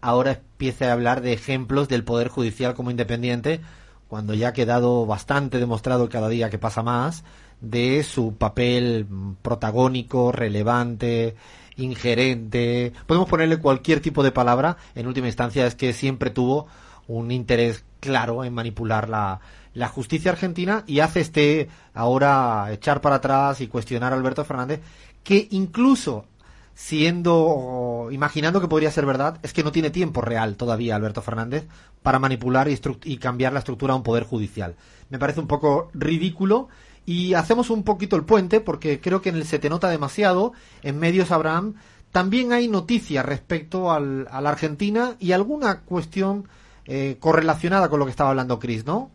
ahora 0.00 0.32
empiece 0.32 0.86
a 0.86 0.92
hablar 0.92 1.20
de 1.20 1.32
ejemplos 1.32 1.88
del 1.88 2.04
Poder 2.04 2.28
Judicial 2.28 2.74
como 2.74 2.90
independiente, 2.90 3.60
cuando 4.08 4.34
ya 4.34 4.48
ha 4.48 4.52
quedado 4.52 5.06
bastante 5.06 5.58
demostrado 5.58 6.08
cada 6.08 6.28
día 6.28 6.50
que 6.50 6.58
pasa 6.58 6.82
más 6.82 7.24
de 7.60 8.02
su 8.02 8.34
papel 8.34 9.06
protagónico, 9.42 10.32
relevante, 10.32 11.36
ingerente. 11.76 12.92
Podemos 13.06 13.28
ponerle 13.28 13.58
cualquier 13.58 14.00
tipo 14.00 14.22
de 14.22 14.32
palabra. 14.32 14.76
En 14.94 15.06
última 15.06 15.26
instancia 15.26 15.66
es 15.66 15.74
que 15.74 15.92
siempre 15.92 16.30
tuvo 16.30 16.66
un 17.06 17.30
interés 17.30 17.84
claro 18.00 18.44
en 18.44 18.54
manipular 18.54 19.08
la, 19.08 19.40
la 19.74 19.88
justicia 19.88 20.32
argentina 20.32 20.84
y 20.86 21.00
hace 21.00 21.20
este 21.20 21.68
ahora 21.94 22.68
echar 22.72 23.00
para 23.00 23.16
atrás 23.16 23.60
y 23.60 23.68
cuestionar 23.68 24.12
a 24.12 24.16
Alberto 24.16 24.44
Fernández 24.44 24.80
que 25.22 25.48
incluso 25.50 26.24
siendo 26.74 28.08
imaginando 28.10 28.60
que 28.60 28.68
podría 28.68 28.90
ser 28.90 29.06
verdad 29.06 29.38
es 29.42 29.52
que 29.52 29.64
no 29.64 29.72
tiene 29.72 29.90
tiempo 29.90 30.20
real 30.20 30.56
todavía 30.56 30.96
Alberto 30.96 31.22
Fernández 31.22 31.66
para 32.02 32.18
manipular 32.18 32.68
y, 32.68 33.16
cambiar 33.18 33.52
la 33.52 33.58
estructura 33.58 33.92
a 33.92 33.96
un 33.96 34.02
poder 34.02 34.24
judicial 34.24 34.76
me 35.10 35.18
parece 35.18 35.40
un 35.40 35.46
poco 35.46 35.90
ridículo 35.94 36.68
y 37.06 37.34
hacemos 37.34 37.70
un 37.70 37.82
poquito 37.82 38.16
el 38.16 38.24
puente 38.24 38.60
porque 38.60 39.00
creo 39.00 39.20
que 39.20 39.30
en 39.30 39.36
el 39.36 39.46
se 39.46 39.58
te 39.58 39.70
nota 39.70 39.88
demasiado 39.88 40.52
en 40.82 40.98
medios 40.98 41.30
Abraham 41.30 41.74
también 42.12 42.52
hay 42.52 42.68
noticias 42.68 43.24
respecto 43.24 43.92
al, 43.92 44.26
a 44.30 44.40
la 44.40 44.50
Argentina 44.50 45.16
y 45.18 45.32
alguna 45.32 45.80
cuestión 45.80 46.48
eh, 46.86 47.18
correlacionada 47.20 47.88
con 47.88 48.00
lo 48.00 48.04
que 48.04 48.10
estaba 48.10 48.30
hablando 48.30 48.58
Chris, 48.58 48.84
¿no? 48.84 49.10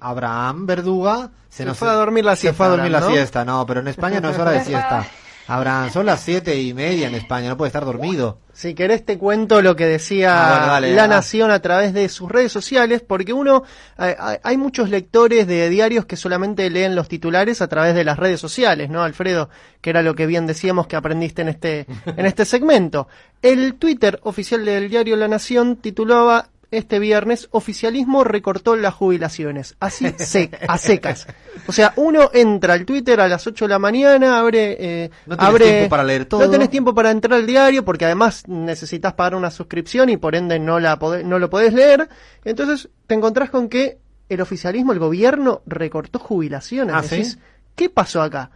Abraham 0.00 0.66
Verduga 0.66 1.30
Se 1.48 1.64
nos- 1.64 1.76
fue 1.78 1.88
a 1.88 1.92
dormir 1.94 2.24
la 2.24 2.36
se 2.36 2.42
siesta, 2.42 2.56
fue 2.56 2.66
a 2.66 2.68
dormir 2.70 2.90
la 2.92 3.00
¿no? 3.00 3.10
siesta, 3.10 3.44
no, 3.44 3.66
pero 3.66 3.80
en 3.80 3.88
España 3.88 4.20
no 4.20 4.30
es 4.30 4.38
hora 4.38 4.52
de 4.52 4.64
siesta. 4.64 5.06
Abraham, 5.50 5.90
son 5.90 6.04
las 6.04 6.20
siete 6.20 6.60
y 6.60 6.74
media 6.74 7.08
en 7.08 7.14
España, 7.14 7.48
no 7.48 7.56
puede 7.56 7.68
estar 7.68 7.82
dormido. 7.86 8.36
Si 8.52 8.74
querés 8.74 9.06
te 9.06 9.16
cuento 9.16 9.62
lo 9.62 9.76
que 9.76 9.86
decía 9.86 10.34
Ah, 10.46 10.50
bueno, 10.58 10.66
dale, 10.74 10.94
La 10.94 11.04
ah. 11.04 11.08
Nación 11.08 11.50
a 11.50 11.60
través 11.62 11.94
de 11.94 12.10
sus 12.10 12.30
redes 12.30 12.52
sociales, 12.52 13.00
porque 13.06 13.32
uno, 13.32 13.62
eh, 13.98 14.14
hay- 14.18 14.36
hay 14.42 14.56
muchos 14.58 14.90
lectores 14.90 15.46
de 15.46 15.70
diarios 15.70 16.04
que 16.04 16.16
solamente 16.16 16.68
leen 16.68 16.94
los 16.94 17.08
titulares 17.08 17.62
a 17.62 17.66
través 17.68 17.94
de 17.94 18.04
las 18.04 18.18
redes 18.18 18.40
sociales, 18.40 18.90
¿no, 18.90 19.02
Alfredo? 19.02 19.48
Que 19.80 19.88
era 19.88 20.02
lo 20.02 20.14
que 20.14 20.26
bien 20.26 20.46
decíamos 20.46 20.86
que 20.86 20.96
aprendiste 20.96 21.40
en 21.40 21.48
este, 21.48 21.86
en 22.04 22.26
este 22.26 22.44
segmento. 22.44 23.08
El 23.40 23.76
Twitter 23.76 24.20
oficial 24.24 24.66
del 24.66 24.90
diario 24.90 25.16
La 25.16 25.28
Nación 25.28 25.76
titulaba 25.76 26.48
este 26.70 26.98
viernes, 26.98 27.48
oficialismo 27.50 28.24
recortó 28.24 28.76
las 28.76 28.92
jubilaciones, 28.94 29.74
así 29.80 30.06
se- 30.18 30.50
a 30.68 30.76
secas. 30.78 31.26
O 31.66 31.72
sea, 31.72 31.92
uno 31.96 32.30
entra 32.34 32.74
al 32.74 32.84
Twitter 32.84 33.20
a 33.20 33.28
las 33.28 33.46
8 33.46 33.64
de 33.64 33.68
la 33.70 33.78
mañana, 33.78 34.38
abre... 34.38 34.76
eh, 34.78 35.10
No 35.26 35.36
tenés 35.36 35.48
abre, 35.50 35.64
tiempo 35.64 35.88
para 35.88 36.04
leer 36.04 36.26
todo. 36.26 36.40
No 36.40 36.50
tenés 36.50 36.68
tiempo 36.70 36.94
para 36.94 37.10
entrar 37.10 37.38
al 37.38 37.46
diario 37.46 37.84
porque 37.84 38.04
además 38.04 38.42
necesitas 38.46 39.14
pagar 39.14 39.34
una 39.34 39.50
suscripción 39.50 40.08
y 40.10 40.16
por 40.18 40.34
ende 40.34 40.58
no, 40.58 40.78
la 40.78 40.98
podés- 40.98 41.24
no 41.24 41.38
lo 41.38 41.48
podés 41.48 41.72
leer. 41.72 42.08
Entonces 42.44 42.88
te 43.06 43.14
encontrás 43.14 43.48
con 43.50 43.68
que 43.68 43.98
el 44.28 44.40
oficialismo, 44.42 44.92
el 44.92 44.98
gobierno, 44.98 45.62
recortó 45.66 46.18
jubilaciones. 46.18 46.94
Ah, 46.94 47.00
Decís, 47.00 47.32
¿sí? 47.32 47.38
¿qué 47.74 47.88
pasó 47.88 48.20
acá? 48.20 48.50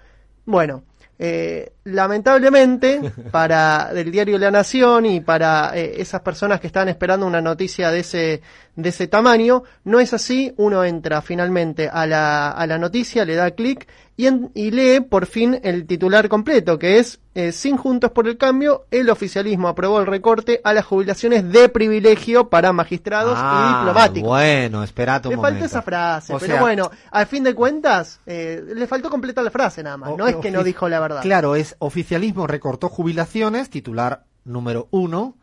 Bueno, 0.44 0.82
eh, 1.18 1.72
lamentablemente 1.84 3.00
para 3.30 3.90
el 3.94 4.10
diario 4.10 4.38
La 4.38 4.50
Nación 4.50 5.06
y 5.06 5.20
para 5.20 5.76
eh, 5.76 5.94
esas 5.98 6.20
personas 6.20 6.60
que 6.60 6.66
están 6.66 6.88
esperando 6.88 7.26
una 7.26 7.40
noticia 7.40 7.90
de 7.90 8.00
ese 8.00 8.42
de 8.74 8.88
ese 8.88 9.06
tamaño, 9.06 9.64
no 9.84 10.00
es 10.00 10.14
así. 10.14 10.54
Uno 10.56 10.82
entra 10.82 11.20
finalmente 11.20 11.90
a 11.92 12.06
la, 12.06 12.50
a 12.52 12.66
la 12.66 12.78
noticia, 12.78 13.22
le 13.26 13.34
da 13.34 13.50
clic 13.50 13.86
y, 14.16 14.26
en- 14.26 14.50
y 14.54 14.70
lee 14.70 15.00
por 15.00 15.26
fin 15.26 15.60
el 15.62 15.84
titular 15.86 16.26
completo, 16.30 16.78
que 16.78 16.98
es 16.98 17.20
eh, 17.34 17.52
sin 17.52 17.76
Juntos 17.76 18.12
por 18.12 18.26
el 18.28 18.38
Cambio, 18.38 18.86
el 18.90 19.10
oficialismo 19.10 19.68
aprobó 19.68 20.00
el 20.00 20.06
recorte 20.06 20.60
a 20.64 20.72
las 20.72 20.86
jubilaciones 20.86 21.50
de 21.52 21.68
privilegio 21.68 22.48
para 22.48 22.72
magistrados 22.72 23.34
y 23.38 23.42
Ah, 23.42 23.78
diplomáticos. 23.80 24.28
Bueno, 24.28 24.82
esperate 24.82 25.28
un 25.28 25.34
Le 25.42 25.64
esa 25.66 25.82
frase, 25.82 26.32
O 26.34 26.38
pero 26.38 26.52
sea, 26.52 26.60
bueno, 26.62 26.90
al 27.10 27.26
fin 27.26 27.44
de 27.44 27.54
cuentas, 27.54 28.20
eh, 28.24 28.62
le 28.74 28.86
faltó 28.86 29.10
completar 29.10 29.44
la 29.44 29.50
frase 29.50 29.82
nada 29.82 29.98
más. 29.98 30.10
o- 30.10 30.16
no 30.16 30.26
es 30.26 30.36
que 30.36 30.50
no 30.50 30.64
dijo 30.64 30.88
la 30.88 30.98
verdad. 31.00 31.20
Claro, 31.22 31.56
es 31.56 31.71
oficialismo 31.78 32.46
recortó 32.46 32.88
jubilaciones, 32.88 33.70
titular 33.70 34.26
número 34.44 34.88
uno, 34.90 35.36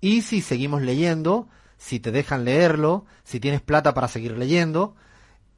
y 0.00 0.22
si 0.22 0.40
seguimos 0.40 0.82
leyendo, 0.82 1.48
si 1.78 2.00
te 2.00 2.10
dejan 2.10 2.44
leerlo, 2.44 3.06
si 3.24 3.40
tienes 3.40 3.60
plata 3.60 3.94
para 3.94 4.08
seguir 4.08 4.36
leyendo, 4.36 4.94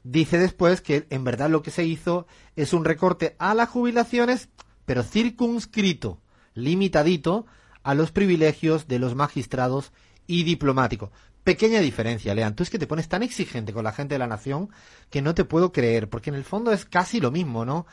dice 0.02 0.38
después 0.38 0.80
que 0.80 1.06
en 1.10 1.24
verdad 1.24 1.50
lo 1.50 1.62
que 1.62 1.70
se 1.70 1.84
hizo 1.84 2.26
es 2.56 2.72
un 2.72 2.84
recorte 2.84 3.36
a 3.38 3.54
las 3.54 3.68
jubilaciones, 3.68 4.48
pero 4.84 5.02
circunscrito, 5.02 6.20
limitadito, 6.54 7.46
a 7.82 7.94
los 7.94 8.12
privilegios 8.12 8.88
de 8.88 8.98
los 8.98 9.14
magistrados 9.14 9.92
y 10.26 10.44
diplomáticos. 10.44 11.10
Pequeña 11.44 11.80
diferencia, 11.80 12.34
Lean. 12.34 12.56
Tú 12.56 12.62
es 12.62 12.70
que 12.70 12.78
te 12.78 12.86
pones 12.86 13.08
tan 13.08 13.22
exigente 13.22 13.74
con 13.74 13.84
la 13.84 13.92
gente 13.92 14.14
de 14.14 14.18
la 14.18 14.26
nación 14.26 14.70
que 15.10 15.20
no 15.20 15.34
te 15.34 15.44
puedo 15.44 15.72
creer, 15.72 16.08
porque 16.08 16.30
en 16.30 16.36
el 16.36 16.44
fondo 16.44 16.72
es 16.72 16.86
casi 16.86 17.20
lo 17.20 17.30
mismo, 17.30 17.66
¿no? 17.66 17.86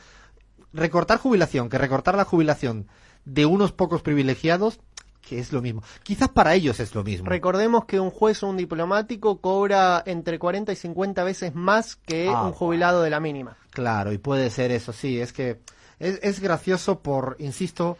Recortar 0.72 1.18
jubilación 1.18 1.68
que 1.68 1.78
recortar 1.78 2.16
la 2.16 2.24
jubilación 2.24 2.88
de 3.24 3.46
unos 3.46 3.72
pocos 3.72 4.02
privilegiados, 4.02 4.80
que 5.20 5.38
es 5.38 5.52
lo 5.52 5.62
mismo. 5.62 5.82
Quizás 6.02 6.28
para 6.28 6.54
ellos 6.54 6.80
es 6.80 6.94
lo 6.94 7.04
mismo. 7.04 7.28
Recordemos 7.28 7.84
que 7.84 8.00
un 8.00 8.10
juez 8.10 8.42
o 8.42 8.48
un 8.48 8.56
diplomático 8.56 9.40
cobra 9.40 10.02
entre 10.04 10.38
40 10.38 10.72
y 10.72 10.76
50 10.76 11.22
veces 11.24 11.54
más 11.54 11.96
que 11.96 12.28
Ah, 12.28 12.42
un 12.42 12.52
jubilado 12.52 13.02
de 13.02 13.10
la 13.10 13.20
mínima. 13.20 13.56
Claro, 13.70 14.12
y 14.12 14.18
puede 14.18 14.50
ser 14.50 14.72
eso, 14.72 14.92
sí. 14.92 15.20
Es 15.20 15.32
que 15.32 15.60
es, 16.00 16.18
es 16.22 16.40
gracioso 16.40 17.00
por, 17.00 17.36
insisto, 17.38 17.96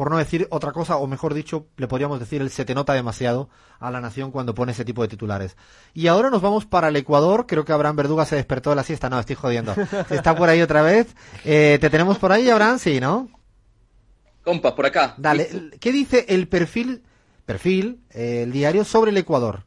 por 0.00 0.10
no 0.10 0.16
decir 0.16 0.46
otra 0.48 0.72
cosa, 0.72 0.96
o 0.96 1.06
mejor 1.06 1.34
dicho, 1.34 1.66
le 1.76 1.86
podríamos 1.86 2.18
decir 2.18 2.40
el 2.40 2.48
se 2.48 2.64
te 2.64 2.74
nota 2.74 2.94
demasiado 2.94 3.50
a 3.80 3.90
la 3.90 4.00
nación 4.00 4.30
cuando 4.30 4.54
pone 4.54 4.72
ese 4.72 4.82
tipo 4.82 5.02
de 5.02 5.08
titulares. 5.08 5.58
Y 5.92 6.06
ahora 6.06 6.30
nos 6.30 6.40
vamos 6.40 6.64
para 6.64 6.88
el 6.88 6.96
Ecuador. 6.96 7.44
Creo 7.46 7.66
que 7.66 7.72
Abraham 7.74 7.96
Verduga 7.96 8.24
se 8.24 8.36
despertó 8.36 8.70
de 8.70 8.76
la 8.76 8.82
siesta. 8.82 9.10
No, 9.10 9.20
estoy 9.20 9.36
jodiendo. 9.36 9.74
Está 10.08 10.34
por 10.34 10.48
ahí 10.48 10.62
otra 10.62 10.80
vez. 10.80 11.08
Eh, 11.44 11.76
¿Te 11.82 11.90
tenemos 11.90 12.16
por 12.16 12.32
ahí, 12.32 12.48
Abraham? 12.48 12.78
Sí, 12.78 12.98
¿no? 12.98 13.28
Compas, 14.42 14.72
por 14.72 14.86
acá. 14.86 15.16
Dale, 15.18 15.68
¿qué 15.78 15.92
dice 15.92 16.24
el 16.30 16.48
perfil, 16.48 17.02
perfil, 17.44 18.00
eh, 18.08 18.44
el 18.44 18.52
diario 18.52 18.86
sobre 18.86 19.10
el 19.10 19.18
Ecuador? 19.18 19.66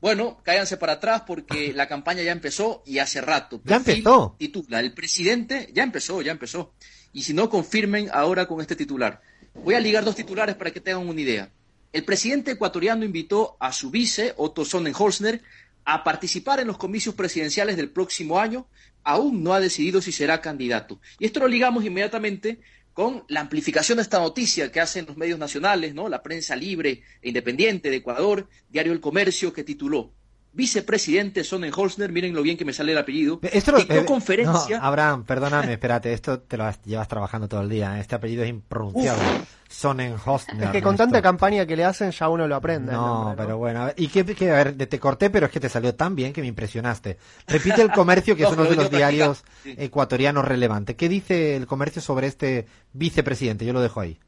Bueno, 0.00 0.38
cáiganse 0.42 0.78
para 0.78 0.94
atrás 0.94 1.24
porque 1.26 1.72
la 1.74 1.86
campaña 1.86 2.22
ya 2.22 2.32
empezó 2.32 2.82
y 2.86 2.98
hace 2.98 3.20
rato. 3.20 3.60
ya 3.62 3.76
empezó. 3.76 4.36
Titula, 4.38 4.80
el 4.80 4.94
presidente 4.94 5.68
ya 5.74 5.82
empezó, 5.82 6.22
ya 6.22 6.32
empezó. 6.32 6.72
Y 7.14 7.22
si 7.22 7.32
no, 7.32 7.48
confirmen 7.48 8.10
ahora 8.12 8.46
con 8.46 8.60
este 8.60 8.74
titular. 8.76 9.22
Voy 9.54 9.74
a 9.74 9.80
ligar 9.80 10.04
dos 10.04 10.16
titulares 10.16 10.56
para 10.56 10.72
que 10.72 10.80
tengan 10.80 11.08
una 11.08 11.20
idea. 11.20 11.48
El 11.92 12.04
presidente 12.04 12.50
ecuatoriano 12.50 13.04
invitó 13.04 13.56
a 13.60 13.72
su 13.72 13.92
vice, 13.92 14.34
Otto 14.36 14.64
Sonnenholzner, 14.64 15.40
a 15.84 16.02
participar 16.02 16.58
en 16.58 16.66
los 16.66 16.76
comicios 16.76 17.14
presidenciales 17.14 17.76
del 17.76 17.90
próximo 17.90 18.40
año. 18.40 18.66
Aún 19.04 19.44
no 19.44 19.54
ha 19.54 19.60
decidido 19.60 20.02
si 20.02 20.10
será 20.10 20.40
candidato. 20.40 21.00
Y 21.20 21.26
esto 21.26 21.38
lo 21.38 21.46
ligamos 21.46 21.84
inmediatamente 21.84 22.58
con 22.92 23.24
la 23.28 23.40
amplificación 23.40 23.96
de 23.96 24.02
esta 24.02 24.18
noticia 24.18 24.72
que 24.72 24.80
hacen 24.80 25.06
los 25.06 25.16
medios 25.16 25.38
nacionales, 25.38 25.94
¿no? 25.94 26.08
La 26.08 26.22
prensa 26.22 26.56
libre 26.56 27.04
e 27.22 27.28
independiente 27.28 27.90
de 27.90 27.96
Ecuador, 27.96 28.48
Diario 28.68 28.92
El 28.92 29.00
Comercio, 29.00 29.52
que 29.52 29.62
tituló 29.62 30.12
vicepresidente 30.54 31.42
Sonnenholzner, 31.42 32.12
miren 32.12 32.34
lo 32.34 32.42
bien 32.42 32.56
que 32.56 32.64
me 32.64 32.72
sale 32.72 32.92
el 32.92 32.98
apellido, 32.98 33.40
esto 33.42 33.72
lo, 33.72 33.78
eh, 33.78 34.04
conferencia... 34.06 34.78
Abraham, 34.78 35.24
perdóname, 35.24 35.72
espérate, 35.72 36.12
esto 36.12 36.40
te 36.40 36.56
lo 36.56 36.70
llevas 36.84 37.08
trabajando 37.08 37.48
todo 37.48 37.60
el 37.60 37.68
día, 37.68 37.98
¿eh? 37.98 38.00
este 38.00 38.14
apellido 38.14 38.44
es 38.44 38.50
impronunciable. 38.50 39.24
Sonnenholzner. 39.68 40.64
Es 40.64 40.70
que 40.70 40.82
con 40.82 40.96
tanta 40.96 41.20
campaña 41.20 41.66
que 41.66 41.74
le 41.74 41.84
hacen 41.84 42.12
ya 42.12 42.28
uno 42.28 42.46
lo 42.46 42.54
aprende. 42.54 42.92
No, 42.92 43.34
pero 43.36 43.58
bueno, 43.58 43.90
y 43.96 44.06
que, 44.06 44.20
a 44.50 44.64
ver, 44.64 44.76
te 44.86 45.00
corté, 45.00 45.30
pero 45.30 45.46
es 45.46 45.52
que 45.52 45.58
te 45.58 45.68
salió 45.68 45.94
tan 45.96 46.14
bien 46.14 46.32
que 46.32 46.40
me 46.40 46.46
impresionaste. 46.46 47.18
Repite 47.48 47.82
el 47.82 47.90
comercio, 47.90 48.36
que 48.36 48.44
es 48.44 48.52
uno 48.52 48.64
de 48.64 48.76
los 48.76 48.90
diarios 48.90 49.42
ecuatorianos 49.64 50.44
relevantes. 50.44 50.94
¿Qué 50.94 51.08
dice 51.08 51.56
el 51.56 51.66
comercio 51.66 52.00
sobre 52.00 52.28
este 52.28 52.66
vicepresidente? 52.92 53.64
Yo 53.64 53.72
lo 53.72 53.80
dejo 53.80 54.00
ahí. 54.00 54.20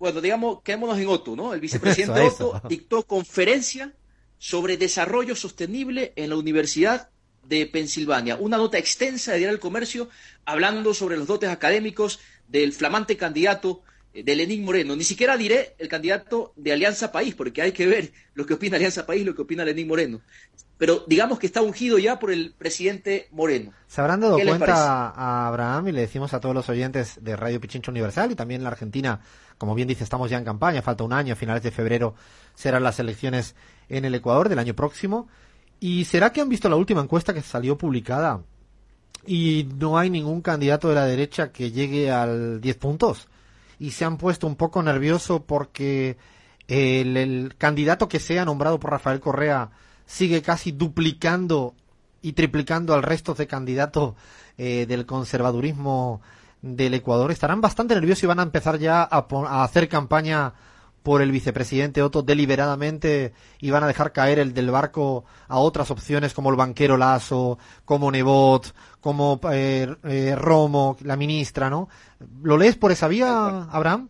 Bueno, 0.00 0.20
digamos, 0.20 0.62
quedémonos 0.62 0.98
en 0.98 1.08
Otto, 1.08 1.36
¿no? 1.36 1.54
El 1.54 1.60
vicepresidente 1.60 2.20
Otto 2.20 2.60
dictó 2.68 3.04
conferencia 3.04 3.92
sobre 4.38 4.76
desarrollo 4.76 5.34
sostenible 5.36 6.12
en 6.16 6.30
la 6.30 6.36
Universidad 6.36 7.10
de 7.44 7.66
Pensilvania. 7.66 8.36
Una 8.36 8.56
nota 8.56 8.78
extensa 8.78 9.32
de 9.32 9.38
Diario 9.38 9.54
del 9.54 9.60
Comercio 9.60 10.08
hablando 10.44 10.94
sobre 10.94 11.16
los 11.16 11.26
dotes 11.26 11.50
académicos 11.50 12.20
del 12.46 12.72
flamante 12.72 13.16
candidato 13.16 13.82
de 14.24 14.36
Lenín 14.36 14.64
Moreno. 14.64 14.96
Ni 14.96 15.04
siquiera 15.04 15.36
diré 15.36 15.74
el 15.78 15.88
candidato 15.88 16.52
de 16.56 16.72
Alianza 16.72 17.12
País, 17.12 17.34
porque 17.34 17.62
hay 17.62 17.72
que 17.72 17.86
ver 17.86 18.12
lo 18.34 18.46
que 18.46 18.54
opina 18.54 18.76
Alianza 18.76 19.06
País 19.06 19.22
y 19.22 19.24
lo 19.24 19.34
que 19.34 19.42
opina 19.42 19.64
Lenín 19.64 19.88
Moreno. 19.88 20.20
Pero 20.76 21.04
digamos 21.08 21.38
que 21.38 21.46
está 21.46 21.60
ungido 21.60 21.98
ya 21.98 22.18
por 22.18 22.30
el 22.30 22.54
presidente 22.56 23.28
Moreno. 23.32 23.72
Se 23.88 24.00
habrán 24.00 24.20
dado 24.20 24.38
cuenta 24.38 25.08
a 25.08 25.48
Abraham 25.48 25.88
y 25.88 25.92
le 25.92 26.02
decimos 26.02 26.32
a 26.34 26.40
todos 26.40 26.54
los 26.54 26.68
oyentes 26.68 27.18
de 27.20 27.34
Radio 27.34 27.60
Pichincho 27.60 27.90
Universal 27.90 28.30
y 28.30 28.36
también 28.36 28.60
en 28.60 28.64
la 28.64 28.70
Argentina, 28.70 29.20
como 29.58 29.74
bien 29.74 29.88
dice, 29.88 30.04
estamos 30.04 30.30
ya 30.30 30.38
en 30.38 30.44
campaña, 30.44 30.80
falta 30.80 31.02
un 31.02 31.12
año, 31.12 31.32
a 31.32 31.36
finales 31.36 31.62
de 31.64 31.72
febrero 31.72 32.14
serán 32.54 32.82
las 32.82 32.98
elecciones 32.98 33.54
en 33.88 34.04
el 34.04 34.14
Ecuador 34.14 34.48
del 34.48 34.58
año 34.58 34.74
próximo. 34.74 35.28
¿Y 35.80 36.04
será 36.04 36.32
que 36.32 36.40
han 36.40 36.48
visto 36.48 36.68
la 36.68 36.76
última 36.76 37.00
encuesta 37.00 37.32
que 37.32 37.42
salió 37.42 37.78
publicada 37.78 38.42
y 39.26 39.68
no 39.78 39.98
hay 39.98 40.10
ningún 40.10 40.42
candidato 40.42 40.88
de 40.88 40.94
la 40.96 41.06
derecha 41.06 41.52
que 41.52 41.70
llegue 41.70 42.10
al 42.10 42.60
10 42.60 42.76
puntos? 42.76 43.28
Y 43.78 43.92
se 43.92 44.04
han 44.04 44.16
puesto 44.16 44.46
un 44.46 44.56
poco 44.56 44.82
nervioso 44.82 45.44
porque 45.44 46.16
el, 46.66 47.54
candidato 47.58 48.08
que 48.08 48.20
sea 48.20 48.44
nombrado 48.44 48.78
por 48.78 48.90
Rafael 48.90 49.20
Correa 49.20 49.70
sigue 50.06 50.42
casi 50.42 50.72
duplicando 50.72 51.74
y 52.20 52.32
triplicando 52.32 52.94
al 52.94 53.02
resto 53.02 53.34
de 53.34 53.46
candidatos 53.46 54.14
eh, 54.56 54.86
del 54.86 55.06
conservadurismo 55.06 56.20
del 56.62 56.94
Ecuador. 56.94 57.30
Estarán 57.30 57.60
bastante 57.60 57.94
nerviosos 57.94 58.24
y 58.24 58.26
van 58.26 58.40
a 58.40 58.44
empezar 58.44 58.78
ya 58.78 59.08
a 59.10 59.62
hacer 59.62 59.88
campaña 59.88 60.54
por 61.02 61.22
el 61.22 61.32
vicepresidente 61.32 62.02
Otto 62.02 62.22
deliberadamente 62.22 63.32
y 63.60 63.70
van 63.70 63.84
a 63.84 63.86
dejar 63.86 64.12
caer 64.12 64.38
el 64.38 64.54
del 64.54 64.70
barco 64.70 65.24
a 65.46 65.58
otras 65.58 65.90
opciones 65.90 66.34
como 66.34 66.50
el 66.50 66.56
banquero 66.56 66.96
Lazo, 66.96 67.58
como 67.84 68.10
Nebot, 68.10 68.74
como 69.00 69.40
eh, 69.52 69.88
eh, 70.04 70.34
Romo, 70.36 70.96
la 71.02 71.16
ministra, 71.16 71.70
¿no? 71.70 71.88
¿Lo 72.42 72.58
lees 72.58 72.76
por 72.76 72.92
esa 72.92 73.08
vía, 73.08 73.62
Abraham? 73.70 74.08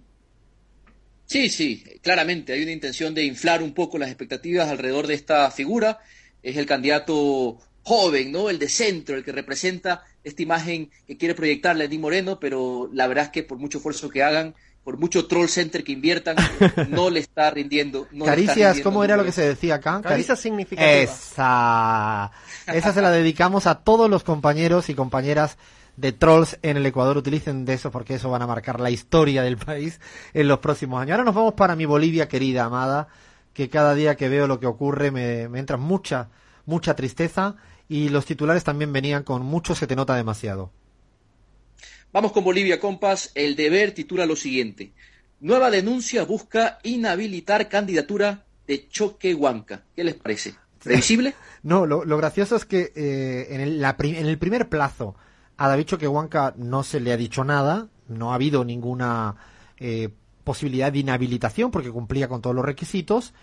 Sí, 1.26 1.50
sí, 1.50 1.84
claramente 2.02 2.54
hay 2.54 2.62
una 2.62 2.72
intención 2.72 3.14
de 3.14 3.24
inflar 3.24 3.62
un 3.62 3.74
poco 3.74 3.98
las 3.98 4.08
expectativas 4.08 4.68
alrededor 4.70 5.06
de 5.06 5.14
esta 5.14 5.50
figura. 5.50 5.98
Es 6.42 6.56
el 6.56 6.64
candidato 6.64 7.58
joven, 7.82 8.32
¿no? 8.32 8.48
El 8.48 8.58
de 8.58 8.68
centro, 8.68 9.14
el 9.14 9.24
que 9.24 9.32
representa 9.32 10.04
esta 10.24 10.42
imagen 10.42 10.90
que 11.06 11.16
quiere 11.16 11.34
proyectar 11.34 11.76
Lenín 11.76 12.00
Moreno, 12.00 12.40
pero 12.40 12.88
la 12.92 13.06
verdad 13.08 13.26
es 13.26 13.30
que 13.30 13.42
por 13.42 13.58
mucho 13.58 13.78
esfuerzo 13.78 14.08
que 14.08 14.22
hagan, 14.22 14.54
por 14.84 14.98
mucho 14.98 15.26
troll 15.26 15.48
center 15.48 15.84
que 15.84 15.92
inviertan, 15.92 16.36
no 16.88 17.10
le 17.10 17.20
está 17.20 17.50
rindiendo. 17.50 18.06
Caricias, 18.24 18.80
¿cómo 18.80 19.04
era 19.04 19.16
lo 19.16 19.24
que 19.24 19.32
se 19.32 19.46
decía 19.46 19.76
acá? 19.76 20.00
Caricias 20.02 20.40
significativas. 20.40 21.32
Esa. 21.32 22.30
Esa 22.66 22.92
se 22.92 23.02
la 23.02 23.10
dedicamos 23.10 23.66
a 23.66 23.76
todos 23.76 24.08
los 24.08 24.24
compañeros 24.24 24.88
y 24.88 24.94
compañeras 24.94 25.58
de 25.96 26.12
trolls 26.12 26.58
en 26.62 26.76
el 26.76 26.86
Ecuador. 26.86 27.18
Utilicen 27.18 27.64
de 27.64 27.74
eso 27.74 27.90
porque 27.90 28.14
eso 28.14 28.30
van 28.30 28.42
a 28.42 28.46
marcar 28.46 28.80
la 28.80 28.90
historia 28.90 29.42
del 29.42 29.58
país 29.58 30.00
en 30.32 30.48
los 30.48 30.60
próximos 30.60 31.02
años. 31.02 31.12
Ahora 31.12 31.24
nos 31.24 31.34
vamos 31.34 31.54
para 31.54 31.76
mi 31.76 31.84
Bolivia 31.84 32.28
querida, 32.28 32.64
amada, 32.64 33.08
que 33.52 33.68
cada 33.68 33.94
día 33.94 34.16
que 34.16 34.28
veo 34.28 34.46
lo 34.46 34.60
que 34.60 34.66
ocurre 34.66 35.10
me, 35.10 35.48
me 35.48 35.58
entra 35.58 35.76
mucha, 35.76 36.30
mucha 36.64 36.94
tristeza 36.94 37.56
y 37.88 38.10
los 38.10 38.24
titulares 38.26 38.64
también 38.64 38.92
venían 38.92 39.22
con 39.22 39.42
mucho 39.42 39.74
se 39.74 39.86
te 39.86 39.96
nota 39.96 40.14
demasiado. 40.14 40.70
Vamos 42.12 42.32
con 42.32 42.42
Bolivia, 42.42 42.80
compas. 42.80 43.30
El 43.34 43.54
deber 43.54 43.92
titula 43.92 44.24
lo 44.24 44.34
siguiente. 44.34 44.92
Nueva 45.40 45.70
denuncia 45.70 46.24
busca 46.24 46.78
inhabilitar 46.82 47.68
candidatura 47.68 48.44
de 48.66 48.88
Choquehuanca. 48.88 49.84
¿Qué 49.94 50.04
les 50.04 50.14
parece? 50.14 50.54
¿Previsible? 50.82 51.34
no, 51.62 51.86
lo, 51.86 52.16
gracioso 52.16 52.56
es 52.56 52.64
que 52.64 52.92
eh, 52.94 53.48
en, 53.50 53.60
el, 53.60 53.84
en, 53.84 54.26
el, 54.26 54.38
primer 54.38 54.68
plazo 54.68 55.16
a 55.56 55.68
David 55.68 55.84
Choquehuanca 55.84 56.54
no 56.56 56.82
se 56.82 57.00
le 57.00 57.12
ha 57.12 57.16
dicho 57.16 57.44
nada, 57.44 57.88
no 58.08 58.32
ha 58.32 58.36
habido 58.36 58.64
ninguna 58.64 59.36
eh, 59.78 60.08
posibilidad 60.44 60.90
de 60.90 61.00
inhabilitación 61.00 61.70
porque 61.70 61.90
cumplía 61.90 62.28
con 62.28 62.40
todos 62.40 62.56
los 62.56 62.64
requisitos 62.64 63.34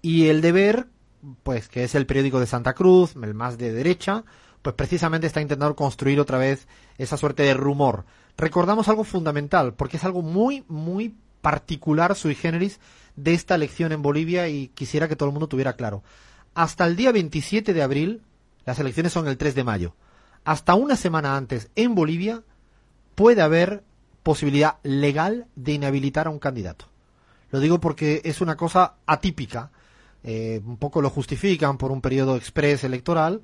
y 0.00 0.28
el 0.28 0.40
deber, 0.40 0.86
pues 1.42 1.68
que 1.68 1.84
es 1.84 1.94
el 1.94 2.06
periódico 2.06 2.40
de 2.40 2.46
Santa 2.46 2.74
Cruz, 2.74 3.14
el 3.20 3.34
más 3.34 3.58
de 3.58 3.72
derecha, 3.72 4.24
pues 4.62 4.74
precisamente 4.76 5.26
está 5.26 5.40
intentando 5.40 5.76
construir 5.76 6.20
otra 6.20 6.38
vez 6.38 6.66
esa 6.98 7.16
suerte 7.16 7.42
de 7.42 7.54
rumor. 7.54 8.04
Recordamos 8.36 8.88
algo 8.88 9.04
fundamental, 9.04 9.74
porque 9.74 9.96
es 9.96 10.04
algo 10.04 10.22
muy, 10.22 10.64
muy 10.68 11.14
particular 11.40 12.14
sui 12.14 12.34
generis 12.34 12.80
de 13.16 13.34
esta 13.34 13.54
elección 13.54 13.92
en 13.92 14.02
Bolivia 14.02 14.48
y 14.48 14.68
quisiera 14.68 15.08
que 15.08 15.16
todo 15.16 15.28
el 15.28 15.32
mundo 15.34 15.48
tuviera 15.48 15.74
claro. 15.74 16.02
Hasta 16.54 16.86
el 16.86 16.96
día 16.96 17.12
27 17.12 17.74
de 17.74 17.82
abril, 17.82 18.22
las 18.64 18.78
elecciones 18.78 19.12
son 19.12 19.26
el 19.26 19.36
3 19.36 19.54
de 19.54 19.64
mayo. 19.64 19.94
Hasta 20.44 20.74
una 20.74 20.96
semana 20.96 21.36
antes, 21.36 21.70
en 21.76 21.94
Bolivia, 21.94 22.42
puede 23.14 23.42
haber 23.42 23.84
posibilidad 24.22 24.76
legal 24.82 25.46
de 25.56 25.72
inhabilitar 25.72 26.26
a 26.26 26.30
un 26.30 26.38
candidato. 26.38 26.86
Lo 27.50 27.60
digo 27.60 27.80
porque 27.80 28.22
es 28.24 28.40
una 28.40 28.56
cosa 28.56 28.94
atípica. 29.06 29.70
Eh, 30.24 30.60
un 30.64 30.76
poco 30.76 31.02
lo 31.02 31.10
justifican 31.10 31.78
por 31.78 31.90
un 31.90 32.00
periodo 32.00 32.36
express 32.36 32.84
electoral, 32.84 33.42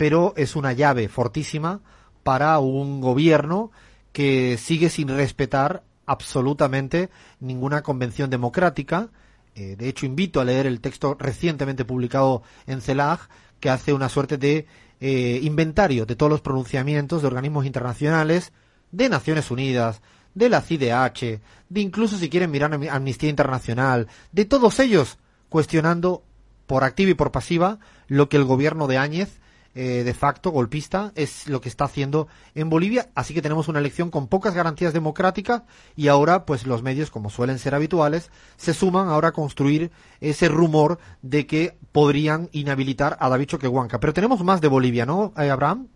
pero 0.00 0.32
es 0.38 0.56
una 0.56 0.72
llave 0.72 1.10
fortísima 1.10 1.82
para 2.22 2.58
un 2.58 3.02
gobierno 3.02 3.70
que 4.12 4.56
sigue 4.56 4.88
sin 4.88 5.08
respetar 5.08 5.82
absolutamente 6.06 7.10
ninguna 7.38 7.82
convención 7.82 8.30
democrática. 8.30 9.10
Eh, 9.54 9.76
de 9.76 9.90
hecho, 9.90 10.06
invito 10.06 10.40
a 10.40 10.46
leer 10.46 10.64
el 10.64 10.80
texto 10.80 11.18
recientemente 11.20 11.84
publicado 11.84 12.42
en 12.66 12.80
CELAG, 12.80 13.28
que 13.60 13.68
hace 13.68 13.92
una 13.92 14.08
suerte 14.08 14.38
de 14.38 14.66
eh, 15.02 15.38
inventario 15.42 16.06
de 16.06 16.16
todos 16.16 16.32
los 16.32 16.40
pronunciamientos 16.40 17.20
de 17.20 17.26
organismos 17.28 17.66
internacionales, 17.66 18.54
de 18.92 19.10
Naciones 19.10 19.50
Unidas, 19.50 20.00
de 20.32 20.48
la 20.48 20.62
CIDH, 20.62 21.42
de 21.68 21.80
incluso 21.82 22.16
si 22.16 22.30
quieren 22.30 22.50
mirar 22.50 22.72
Amnistía 22.72 23.28
Internacional, 23.28 24.08
de 24.32 24.46
todos 24.46 24.80
ellos 24.80 25.18
cuestionando 25.50 26.22
por 26.66 26.84
activa 26.84 27.10
y 27.10 27.14
por 27.14 27.32
pasiva 27.32 27.80
lo 28.08 28.30
que 28.30 28.38
el 28.38 28.44
gobierno 28.44 28.86
de 28.86 28.96
Áñez 28.96 29.40
eh, 29.74 30.02
de 30.04 30.14
facto 30.14 30.50
golpista 30.50 31.12
es 31.14 31.46
lo 31.46 31.60
que 31.60 31.68
está 31.68 31.84
haciendo 31.84 32.26
en 32.54 32.68
Bolivia, 32.70 33.10
así 33.14 33.34
que 33.34 33.42
tenemos 33.42 33.68
una 33.68 33.78
elección 33.78 34.10
con 34.10 34.26
pocas 34.26 34.54
garantías 34.54 34.92
democráticas 34.92 35.62
y 35.96 36.08
ahora 36.08 36.44
pues 36.44 36.66
los 36.66 36.82
medios 36.82 37.10
como 37.10 37.30
suelen 37.30 37.58
ser 37.58 37.74
habituales 37.74 38.30
se 38.56 38.74
suman 38.74 39.08
ahora 39.08 39.28
a 39.28 39.32
construir 39.32 39.90
ese 40.20 40.48
rumor 40.48 40.98
de 41.22 41.46
que 41.46 41.76
podrían 41.92 42.48
inhabilitar 42.52 43.16
a 43.20 43.28
David 43.28 43.46
Choquehuanca. 43.46 44.00
Pero 44.00 44.12
tenemos 44.12 44.42
más 44.42 44.60
de 44.60 44.68
Bolivia, 44.68 45.06
¿no, 45.06 45.32
eh, 45.36 45.50
Abraham? 45.50 45.88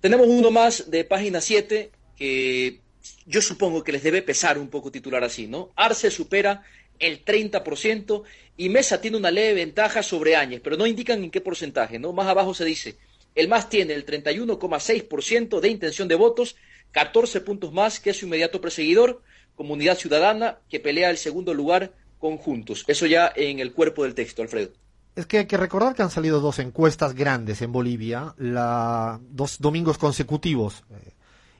Tenemos 0.00 0.26
uno 0.26 0.50
más 0.50 0.90
de 0.90 1.04
página 1.04 1.40
7 1.40 1.92
que 2.16 2.80
yo 3.26 3.42
supongo 3.42 3.84
que 3.84 3.92
les 3.92 4.02
debe 4.02 4.22
pesar 4.22 4.58
un 4.58 4.68
poco 4.68 4.90
titular 4.90 5.22
así, 5.22 5.46
¿no? 5.46 5.70
Arce 5.76 6.10
supera 6.10 6.62
el 7.00 7.24
30% 7.24 8.22
y 8.56 8.68
Mesa 8.68 9.00
tiene 9.00 9.16
una 9.16 9.30
leve 9.30 9.54
ventaja 9.54 10.02
sobre 10.02 10.36
Áñez, 10.36 10.60
pero 10.62 10.76
no 10.76 10.86
indican 10.86 11.24
en 11.24 11.30
qué 11.30 11.40
porcentaje, 11.40 11.98
¿no? 11.98 12.12
Más 12.12 12.28
abajo 12.28 12.54
se 12.54 12.64
dice, 12.64 12.96
el 13.34 13.48
MAS 13.48 13.68
tiene 13.68 13.94
el 13.94 14.06
31,6% 14.06 15.60
de 15.60 15.68
intención 15.68 16.08
de 16.08 16.14
votos 16.14 16.56
14 16.92 17.40
puntos 17.40 17.72
más 17.72 18.00
que 18.00 18.12
su 18.12 18.26
inmediato 18.26 18.60
perseguidor, 18.60 19.22
Comunidad 19.54 19.96
Ciudadana, 19.96 20.58
que 20.68 20.80
pelea 20.80 21.10
el 21.10 21.16
segundo 21.16 21.54
lugar 21.54 21.92
conjuntos. 22.18 22.84
Eso 22.86 23.06
ya 23.06 23.32
en 23.34 23.60
el 23.60 23.72
cuerpo 23.72 24.04
del 24.04 24.14
texto, 24.14 24.42
Alfredo. 24.42 24.72
Es 25.16 25.26
que 25.26 25.38
hay 25.38 25.46
que 25.46 25.56
recordar 25.56 25.94
que 25.94 26.02
han 26.02 26.10
salido 26.10 26.40
dos 26.40 26.58
encuestas 26.58 27.14
grandes 27.14 27.62
en 27.62 27.72
Bolivia, 27.72 28.34
dos 28.38 29.58
domingos 29.58 29.98
consecutivos, 29.98 30.84
eh, 30.90 31.14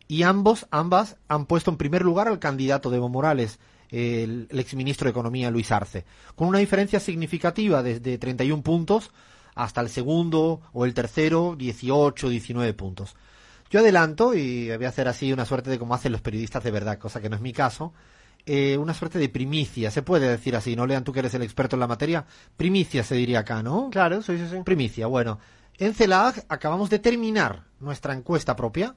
y 0.06 0.22
ambos, 0.22 0.66
ambas 0.70 1.16
han 1.28 1.46
puesto 1.46 1.70
en 1.70 1.76
primer 1.76 2.02
lugar 2.02 2.28
al 2.28 2.38
candidato 2.38 2.90
de 2.90 2.96
Evo 2.96 3.08
Morales, 3.08 3.58
el, 3.90 4.46
el 4.50 4.58
exministro 4.58 5.06
de 5.06 5.10
Economía 5.10 5.50
Luis 5.50 5.72
Arce, 5.72 6.04
con 6.34 6.48
una 6.48 6.58
diferencia 6.58 7.00
significativa 7.00 7.82
desde 7.82 8.18
31 8.18 8.62
puntos 8.62 9.10
hasta 9.54 9.80
el 9.80 9.88
segundo 9.88 10.60
o 10.72 10.84
el 10.84 10.94
tercero 10.94 11.54
18, 11.56 12.28
19 12.28 12.74
puntos. 12.74 13.16
Yo 13.70 13.80
adelanto 13.80 14.34
y 14.34 14.74
voy 14.76 14.84
a 14.84 14.88
hacer 14.88 15.06
así 15.06 15.32
una 15.32 15.44
suerte 15.44 15.70
de 15.70 15.78
como 15.78 15.94
hacen 15.94 16.12
los 16.12 16.20
periodistas 16.20 16.64
de 16.64 16.72
verdad, 16.72 16.98
cosa 16.98 17.20
que 17.20 17.28
no 17.28 17.36
es 17.36 17.42
mi 17.42 17.52
caso. 17.52 17.92
Eh, 18.46 18.76
una 18.76 18.94
suerte 18.94 19.18
de 19.18 19.28
primicia, 19.28 19.90
se 19.90 20.02
puede 20.02 20.28
decir 20.28 20.56
así, 20.56 20.74
¿no? 20.74 20.86
Lean 20.86 21.04
tú 21.04 21.12
que 21.12 21.20
eres 21.20 21.34
el 21.34 21.42
experto 21.42 21.76
en 21.76 21.80
la 21.80 21.86
materia. 21.86 22.24
Primicia 22.56 23.04
se 23.04 23.14
diría 23.14 23.40
acá, 23.40 23.62
¿no? 23.62 23.88
Claro, 23.90 24.22
sí, 24.22 24.38
sí, 24.38 24.46
sí. 24.50 24.56
Primicia, 24.64 25.06
bueno. 25.06 25.38
En 25.78 25.94
CELAG 25.94 26.46
acabamos 26.48 26.90
de 26.90 26.98
terminar 26.98 27.64
nuestra 27.78 28.12
encuesta 28.12 28.56
propia, 28.56 28.96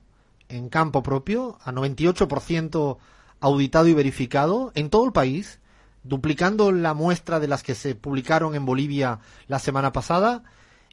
en 0.50 0.70
campo 0.70 1.04
propio, 1.04 1.58
a 1.64 1.72
98% 1.72 2.98
auditado 3.44 3.90
y 3.90 3.94
verificado 3.94 4.72
en 4.74 4.90
todo 4.90 5.06
el 5.06 5.12
país, 5.12 5.60
duplicando 6.04 6.72
la 6.72 6.94
muestra 6.94 7.42
de 7.42 7.50
las 7.50 7.62
que 7.62 7.76
se 7.76 7.94
publicaron 7.94 8.56
en 8.56 8.66
Bolivia 8.66 9.20
la 9.48 9.60
semana 9.60 9.92
pasada. 9.92 10.44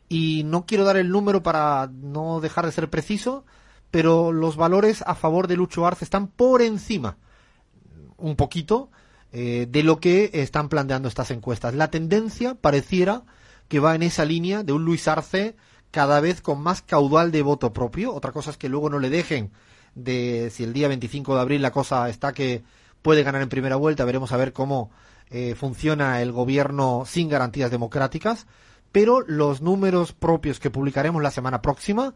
Y 0.08 0.42
no 0.44 0.66
quiero 0.66 0.84
dar 0.84 0.96
el 0.96 1.10
número 1.10 1.44
para 1.44 1.88
no 1.92 2.40
dejar 2.40 2.66
de 2.66 2.72
ser 2.72 2.90
preciso, 2.90 3.44
pero 3.92 4.32
los 4.32 4.56
valores 4.56 5.04
a 5.06 5.14
favor 5.14 5.46
de 5.46 5.56
Lucho 5.56 5.86
Arce 5.86 6.04
están 6.04 6.26
por 6.26 6.60
encima, 6.60 7.18
un 8.16 8.34
poquito, 8.34 8.90
eh, 9.30 9.68
de 9.70 9.84
lo 9.84 10.00
que 10.00 10.30
están 10.32 10.68
planteando 10.68 11.06
estas 11.06 11.30
encuestas. 11.30 11.74
La 11.74 11.92
tendencia 11.92 12.56
pareciera 12.56 13.22
que 13.68 13.78
va 13.78 13.94
en 13.94 14.02
esa 14.02 14.24
línea 14.24 14.64
de 14.64 14.72
un 14.72 14.84
Luis 14.84 15.06
Arce 15.06 15.54
cada 15.92 16.18
vez 16.18 16.40
con 16.40 16.60
más 16.60 16.82
caudal 16.82 17.30
de 17.30 17.42
voto 17.42 17.72
propio. 17.72 18.12
Otra 18.12 18.32
cosa 18.32 18.50
es 18.50 18.56
que 18.56 18.68
luego 18.68 18.90
no 18.90 18.98
le 18.98 19.08
dejen 19.08 19.52
de 19.94 20.50
si 20.50 20.64
el 20.64 20.72
día 20.72 20.88
25 20.88 21.34
de 21.34 21.40
abril 21.40 21.62
la 21.62 21.72
cosa 21.72 22.08
está 22.08 22.32
que 22.32 22.62
puede 23.02 23.22
ganar 23.22 23.42
en 23.42 23.48
primera 23.48 23.76
vuelta, 23.76 24.04
veremos 24.04 24.32
a 24.32 24.36
ver 24.36 24.52
cómo 24.52 24.90
eh, 25.30 25.54
funciona 25.54 26.20
el 26.22 26.32
gobierno 26.32 27.04
sin 27.06 27.28
garantías 27.28 27.70
democráticas, 27.70 28.46
pero 28.92 29.20
los 29.20 29.62
números 29.62 30.12
propios 30.12 30.58
que 30.58 30.70
publicaremos 30.70 31.22
la 31.22 31.30
semana 31.30 31.62
próxima 31.62 32.14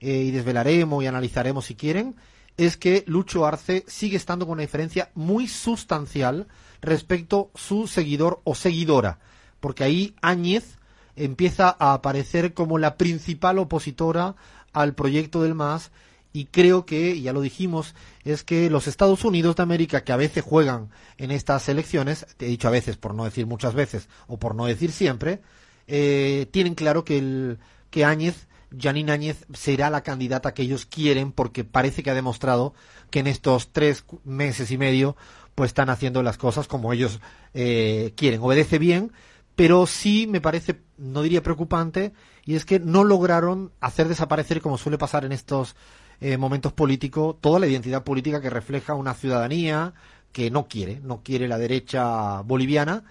eh, 0.00 0.16
y 0.16 0.30
desvelaremos 0.30 1.02
y 1.02 1.06
analizaremos 1.06 1.66
si 1.66 1.74
quieren, 1.74 2.16
es 2.56 2.76
que 2.76 3.04
Lucho 3.06 3.46
Arce 3.46 3.84
sigue 3.86 4.16
estando 4.16 4.46
con 4.46 4.54
una 4.54 4.62
diferencia 4.62 5.10
muy 5.14 5.46
sustancial 5.46 6.48
respecto 6.80 7.50
su 7.54 7.86
seguidor 7.86 8.40
o 8.44 8.54
seguidora, 8.54 9.18
porque 9.60 9.84
ahí 9.84 10.14
Áñez 10.20 10.78
empieza 11.16 11.74
a 11.78 11.94
aparecer 11.94 12.54
como 12.54 12.78
la 12.78 12.96
principal 12.96 13.58
opositora 13.58 14.36
al 14.72 14.94
proyecto 14.94 15.42
del 15.42 15.54
MAS 15.54 15.90
y 16.36 16.44
creo 16.44 16.84
que, 16.84 17.18
ya 17.22 17.32
lo 17.32 17.40
dijimos, 17.40 17.94
es 18.22 18.44
que 18.44 18.68
los 18.68 18.88
Estados 18.88 19.24
Unidos 19.24 19.56
de 19.56 19.62
América, 19.62 20.04
que 20.04 20.12
a 20.12 20.18
veces 20.18 20.44
juegan 20.44 20.90
en 21.16 21.30
estas 21.30 21.66
elecciones, 21.70 22.26
he 22.38 22.44
dicho 22.44 22.68
a 22.68 22.72
veces 22.72 22.98
por 22.98 23.14
no 23.14 23.24
decir 23.24 23.46
muchas 23.46 23.72
veces 23.72 24.10
o 24.26 24.38
por 24.38 24.54
no 24.54 24.66
decir 24.66 24.92
siempre, 24.92 25.40
eh, 25.86 26.46
tienen 26.50 26.74
claro 26.74 27.06
que, 27.06 27.16
el, 27.16 27.58
que 27.88 28.04
Áñez, 28.04 28.48
Janine 28.78 29.12
Áñez, 29.12 29.46
será 29.54 29.88
la 29.88 30.02
candidata 30.02 30.52
que 30.52 30.60
ellos 30.60 30.84
quieren 30.84 31.32
porque 31.32 31.64
parece 31.64 32.02
que 32.02 32.10
ha 32.10 32.14
demostrado 32.14 32.74
que 33.08 33.20
en 33.20 33.28
estos 33.28 33.72
tres 33.72 34.04
meses 34.24 34.70
y 34.70 34.76
medio 34.76 35.16
pues 35.54 35.68
están 35.68 35.88
haciendo 35.88 36.22
las 36.22 36.36
cosas 36.36 36.68
como 36.68 36.92
ellos 36.92 37.18
eh, 37.54 38.12
quieren. 38.14 38.42
Obedece 38.42 38.78
bien, 38.78 39.10
pero 39.54 39.86
sí 39.86 40.26
me 40.26 40.42
parece, 40.42 40.82
no 40.98 41.22
diría 41.22 41.42
preocupante, 41.42 42.12
y 42.44 42.56
es 42.56 42.66
que 42.66 42.78
no 42.78 43.04
lograron 43.04 43.72
hacer 43.80 44.06
desaparecer, 44.06 44.60
como 44.60 44.76
suele 44.76 44.98
pasar 44.98 45.24
en 45.24 45.32
estos 45.32 45.76
eh, 46.20 46.36
momentos 46.36 46.72
políticos, 46.72 47.36
toda 47.40 47.60
la 47.60 47.66
identidad 47.66 48.04
política 48.04 48.40
que 48.40 48.50
refleja 48.50 48.94
una 48.94 49.14
ciudadanía 49.14 49.94
que 50.32 50.50
no 50.50 50.68
quiere, 50.68 51.00
no 51.02 51.22
quiere 51.22 51.48
la 51.48 51.58
derecha 51.58 52.42
boliviana. 52.42 53.04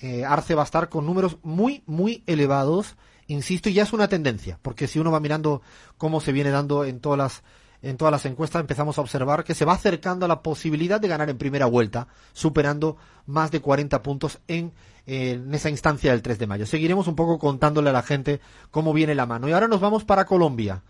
Eh, 0.00 0.24
Arce 0.24 0.54
va 0.54 0.62
a 0.62 0.66
estar 0.66 0.88
con 0.88 1.06
números 1.06 1.38
muy, 1.42 1.82
muy 1.86 2.22
elevados, 2.26 2.96
insisto, 3.28 3.68
y 3.68 3.74
ya 3.74 3.82
es 3.82 3.92
una 3.92 4.08
tendencia, 4.08 4.58
porque 4.62 4.86
si 4.86 4.98
uno 4.98 5.10
va 5.10 5.20
mirando 5.20 5.62
cómo 5.96 6.20
se 6.20 6.32
viene 6.32 6.50
dando 6.50 6.84
en 6.84 7.00
todas 7.00 7.18
las 7.18 7.42
en 7.82 7.96
todas 7.96 8.12
las 8.12 8.24
encuestas 8.26 8.60
empezamos 8.60 8.98
a 8.98 9.00
observar 9.00 9.44
que 9.44 9.54
se 9.54 9.64
va 9.64 9.74
acercando 9.74 10.24
a 10.24 10.28
la 10.28 10.42
posibilidad 10.42 11.00
de 11.00 11.08
ganar 11.08 11.30
en 11.30 11.38
primera 11.38 11.66
vuelta, 11.66 12.08
superando 12.32 12.96
más 13.26 13.50
de 13.50 13.60
40 13.60 14.02
puntos 14.02 14.40
en, 14.48 14.72
en, 15.06 15.54
esa 15.54 15.70
instancia 15.70 16.10
del 16.10 16.22
3 16.22 16.38
de 16.38 16.46
mayo. 16.46 16.66
Seguiremos 16.66 17.06
un 17.06 17.16
poco 17.16 17.38
contándole 17.38 17.90
a 17.90 17.92
la 17.92 18.02
gente 18.02 18.40
cómo 18.70 18.92
viene 18.92 19.14
la 19.14 19.26
mano. 19.26 19.48
Y 19.48 19.52
ahora 19.52 19.68
nos 19.68 19.80
vamos 19.80 20.04
para 20.04 20.24
Colombia. 20.24 20.82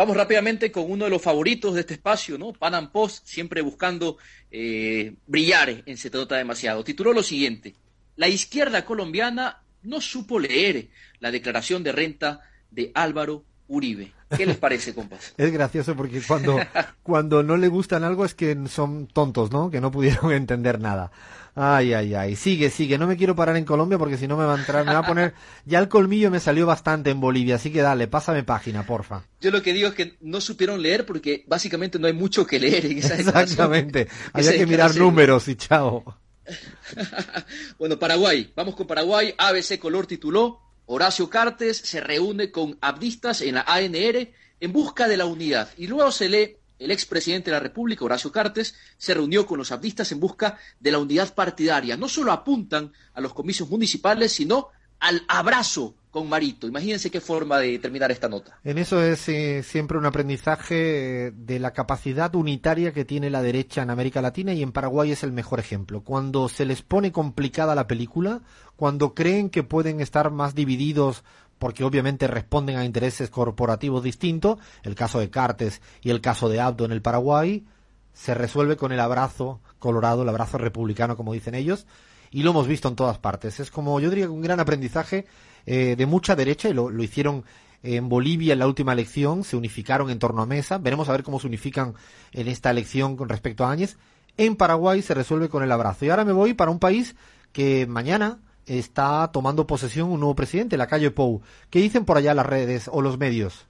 Vamos 0.00 0.16
rápidamente 0.16 0.72
con 0.72 0.90
uno 0.90 1.04
de 1.04 1.10
los 1.10 1.20
favoritos 1.20 1.74
de 1.74 1.80
este 1.80 1.92
espacio, 1.92 2.38
¿no? 2.38 2.54
Panam 2.54 2.90
Post, 2.90 3.26
siempre 3.26 3.60
buscando 3.60 4.16
eh, 4.50 5.14
brillar 5.26 5.82
en 5.84 5.98
Se 5.98 6.08
Trata 6.08 6.36
Demasiado. 6.36 6.82
Tituló 6.82 7.12
lo 7.12 7.22
siguiente: 7.22 7.74
La 8.16 8.26
izquierda 8.26 8.86
colombiana 8.86 9.60
no 9.82 10.00
supo 10.00 10.38
leer 10.38 10.88
la 11.18 11.30
declaración 11.30 11.82
de 11.82 11.92
renta 11.92 12.40
de 12.70 12.92
Álvaro 12.94 13.44
Uribe. 13.68 14.14
¿Qué 14.34 14.46
les 14.46 14.56
parece, 14.56 14.94
compas? 14.94 15.34
es 15.36 15.52
gracioso 15.52 15.94
porque 15.94 16.22
cuando, 16.22 16.58
cuando 17.02 17.42
no 17.42 17.58
le 17.58 17.68
gustan 17.68 18.02
algo 18.02 18.24
es 18.24 18.32
que 18.32 18.56
son 18.68 19.06
tontos, 19.06 19.50
¿no? 19.50 19.70
Que 19.70 19.82
no 19.82 19.90
pudieron 19.90 20.32
entender 20.32 20.80
nada. 20.80 21.12
Ay, 21.54 21.92
ay, 21.94 22.14
ay. 22.14 22.36
Sigue, 22.36 22.70
sigue. 22.70 22.98
No 22.98 23.06
me 23.06 23.16
quiero 23.16 23.34
parar 23.34 23.56
en 23.56 23.64
Colombia 23.64 23.98
porque 23.98 24.16
si 24.16 24.28
no 24.28 24.36
me 24.36 24.44
va 24.44 24.54
a 24.54 24.58
entrar, 24.58 24.84
me 24.84 24.92
va 24.92 25.00
a 25.00 25.06
poner. 25.06 25.34
Ya 25.64 25.78
el 25.78 25.88
colmillo 25.88 26.30
me 26.30 26.40
salió 26.40 26.66
bastante 26.66 27.10
en 27.10 27.20
Bolivia, 27.20 27.56
así 27.56 27.72
que 27.72 27.82
dale, 27.82 28.06
pásame 28.06 28.42
página, 28.42 28.86
porfa. 28.86 29.24
Yo 29.40 29.50
lo 29.50 29.62
que 29.62 29.72
digo 29.72 29.88
es 29.88 29.94
que 29.94 30.16
no 30.20 30.40
supieron 30.40 30.82
leer 30.82 31.06
porque 31.06 31.44
básicamente 31.46 31.98
no 31.98 32.06
hay 32.06 32.12
mucho 32.12 32.46
que 32.46 32.58
leer 32.58 32.86
en 32.86 32.98
esa 32.98 33.16
Exactamente. 33.16 34.08
Había 34.32 34.52
que 34.52 34.66
mirar 34.66 34.94
números 34.96 35.48
y 35.48 35.56
chao. 35.56 36.04
bueno, 37.78 37.98
Paraguay. 37.98 38.52
Vamos 38.54 38.74
con 38.74 38.86
Paraguay. 38.86 39.34
ABC 39.36 39.78
Color 39.78 40.06
tituló 40.06 40.60
Horacio 40.92 41.30
Cartes 41.30 41.76
se 41.76 42.00
reúne 42.00 42.50
con 42.50 42.76
abdistas 42.80 43.42
en 43.42 43.54
la 43.54 43.60
ANR 43.60 44.32
en 44.58 44.72
busca 44.72 45.06
de 45.06 45.16
la 45.16 45.24
unidad. 45.24 45.70
Y 45.76 45.86
luego 45.86 46.10
se 46.10 46.28
lee 46.28 46.56
el 46.80 46.90
expresidente 46.90 47.50
de 47.50 47.56
la 47.56 47.62
República, 47.62 48.04
Horacio 48.04 48.32
Cartes, 48.32 48.74
se 48.96 49.14
reunió 49.14 49.46
con 49.46 49.58
los 49.58 49.70
abdistas 49.70 50.10
en 50.10 50.18
busca 50.18 50.58
de 50.80 50.90
la 50.90 50.98
unidad 50.98 51.34
partidaria. 51.34 51.96
No 51.96 52.08
solo 52.08 52.32
apuntan 52.32 52.92
a 53.14 53.20
los 53.20 53.34
comicios 53.34 53.68
municipales, 53.68 54.32
sino 54.32 54.68
al 54.98 55.22
abrazo 55.28 55.94
con 56.10 56.28
Marito. 56.28 56.66
Imagínense 56.66 57.10
qué 57.10 57.20
forma 57.20 57.58
de 57.58 57.78
terminar 57.78 58.10
esta 58.10 58.28
nota. 58.28 58.58
En 58.64 58.78
eso 58.78 59.02
es 59.02 59.28
eh, 59.28 59.62
siempre 59.62 59.96
un 59.96 60.06
aprendizaje 60.06 61.32
de 61.34 61.58
la 61.58 61.72
capacidad 61.72 62.34
unitaria 62.34 62.92
que 62.92 63.04
tiene 63.04 63.30
la 63.30 63.42
derecha 63.42 63.82
en 63.82 63.90
América 63.90 64.20
Latina 64.20 64.52
y 64.52 64.62
en 64.62 64.72
Paraguay 64.72 65.12
es 65.12 65.22
el 65.22 65.32
mejor 65.32 65.60
ejemplo. 65.60 66.02
Cuando 66.02 66.48
se 66.48 66.64
les 66.64 66.82
pone 66.82 67.12
complicada 67.12 67.74
la 67.74 67.86
película, 67.86 68.42
cuando 68.76 69.14
creen 69.14 69.50
que 69.50 69.62
pueden 69.62 70.00
estar 70.00 70.30
más 70.30 70.54
divididos 70.54 71.22
porque 71.60 71.84
obviamente 71.84 72.26
responden 72.26 72.78
a 72.78 72.86
intereses 72.86 73.28
corporativos 73.28 74.02
distintos, 74.02 74.58
el 74.82 74.94
caso 74.94 75.20
de 75.20 75.28
Cartes 75.28 75.82
y 76.00 76.08
el 76.08 76.22
caso 76.22 76.48
de 76.48 76.58
Abdo 76.58 76.86
en 76.86 76.90
el 76.90 77.02
Paraguay, 77.02 77.66
se 78.14 78.32
resuelve 78.32 78.78
con 78.78 78.92
el 78.92 78.98
abrazo 78.98 79.60
colorado, 79.78 80.22
el 80.22 80.28
abrazo 80.30 80.56
republicano, 80.56 81.18
como 81.18 81.34
dicen 81.34 81.54
ellos, 81.54 81.86
y 82.30 82.44
lo 82.44 82.52
hemos 82.52 82.66
visto 82.66 82.88
en 82.88 82.96
todas 82.96 83.18
partes. 83.18 83.60
Es 83.60 83.70
como, 83.70 84.00
yo 84.00 84.08
diría, 84.08 84.30
un 84.30 84.40
gran 84.40 84.58
aprendizaje 84.58 85.26
eh, 85.66 85.96
de 85.96 86.06
mucha 86.06 86.34
derecha, 86.34 86.70
y 86.70 86.72
lo, 86.72 86.88
lo 86.88 87.02
hicieron 87.02 87.44
en 87.82 88.08
Bolivia 88.08 88.54
en 88.54 88.58
la 88.58 88.66
última 88.66 88.94
elección, 88.94 89.44
se 89.44 89.56
unificaron 89.56 90.08
en 90.08 90.18
torno 90.18 90.40
a 90.40 90.46
Mesa, 90.46 90.78
veremos 90.78 91.10
a 91.10 91.12
ver 91.12 91.22
cómo 91.22 91.38
se 91.40 91.46
unifican 91.46 91.92
en 92.32 92.48
esta 92.48 92.70
elección 92.70 93.16
con 93.16 93.28
respecto 93.28 93.66
a 93.66 93.70
Áñez. 93.70 93.98
En 94.38 94.56
Paraguay 94.56 95.02
se 95.02 95.12
resuelve 95.12 95.50
con 95.50 95.62
el 95.62 95.72
abrazo. 95.72 96.06
Y 96.06 96.08
ahora 96.08 96.24
me 96.24 96.32
voy 96.32 96.54
para 96.54 96.70
un 96.70 96.78
país 96.78 97.16
que 97.52 97.86
mañana 97.86 98.38
está 98.78 99.30
tomando 99.32 99.66
posesión 99.66 100.10
un 100.10 100.20
nuevo 100.20 100.36
presidente, 100.36 100.76
la 100.76 100.86
calle 100.86 101.10
Pou. 101.10 101.42
¿Qué 101.70 101.80
dicen 101.80 102.04
por 102.04 102.16
allá 102.16 102.34
las 102.34 102.46
redes 102.46 102.88
o 102.92 103.02
los 103.02 103.18
medios? 103.18 103.66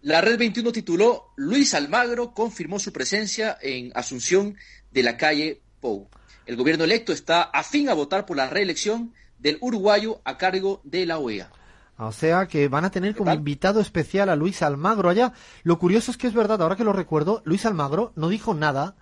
La 0.00 0.20
Red 0.20 0.38
21 0.38 0.72
tituló 0.72 1.32
Luis 1.36 1.74
Almagro 1.74 2.32
confirmó 2.32 2.78
su 2.78 2.92
presencia 2.92 3.58
en 3.60 3.90
Asunción 3.94 4.56
de 4.92 5.02
la 5.02 5.16
calle 5.16 5.60
Pou. 5.80 6.08
El 6.46 6.56
gobierno 6.56 6.84
electo 6.84 7.12
está 7.12 7.42
afín 7.42 7.88
a 7.88 7.94
votar 7.94 8.24
por 8.24 8.36
la 8.36 8.48
reelección 8.48 9.12
del 9.38 9.58
uruguayo 9.60 10.20
a 10.24 10.38
cargo 10.38 10.80
de 10.84 11.04
la 11.04 11.18
OEA. 11.18 11.50
O 11.98 12.12
sea 12.12 12.46
que 12.46 12.68
van 12.68 12.84
a 12.84 12.90
tener 12.90 13.14
como 13.14 13.32
invitado 13.32 13.80
especial 13.80 14.28
a 14.28 14.36
Luis 14.36 14.62
Almagro 14.62 15.08
allá. 15.08 15.32
Lo 15.64 15.78
curioso 15.78 16.10
es 16.10 16.16
que 16.16 16.28
es 16.28 16.34
verdad, 16.34 16.62
ahora 16.62 16.76
que 16.76 16.84
lo 16.84 16.92
recuerdo, 16.92 17.42
Luis 17.44 17.66
Almagro 17.66 18.12
no 18.16 18.28
dijo 18.28 18.54
nada 18.54 18.96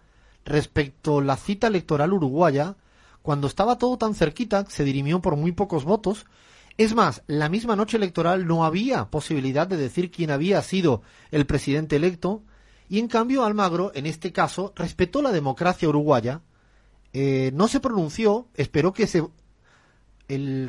respecto 0.45 1.19
a 1.19 1.23
la 1.23 1.37
cita 1.37 1.67
electoral 1.67 2.13
uruguaya 2.13 2.77
cuando 3.25 3.47
estaba 3.47 3.79
todo 3.79 3.97
tan 3.97 4.15
cerquita, 4.15 4.67
se 4.69 4.85
dirimió 4.85 5.23
por 5.23 5.35
muy 5.35 5.53
pocos 5.53 5.85
votos. 5.85 6.27
Es 6.77 6.95
más, 6.95 7.23
la 7.27 7.49
misma 7.49 7.75
noche 7.75 7.97
electoral 7.97 8.47
no 8.47 8.67
había 8.67 9.07
posibilidad 9.07 9.67
de 9.67 9.79
decir 9.79 10.11
quién 10.11 10.31
había 10.31 10.61
sido 10.61 11.01
el 11.31 11.47
presidente 11.47 11.97
electo 11.97 12.43
Y 12.87 12.99
en 12.99 13.09
cambio 13.09 13.43
Almagro, 13.43 13.93
en 13.95 14.05
este 14.05 14.31
caso, 14.31 14.75
respetó 14.77 15.23
la 15.23 15.33
democracia 15.33 15.89
uruguaya, 15.89 16.43
eh, 17.15 17.51
no 17.55 17.67
se 17.67 17.81
pronunció, 17.81 18.47
esperó 18.57 18.93
que 18.93 19.07
se 19.07 19.25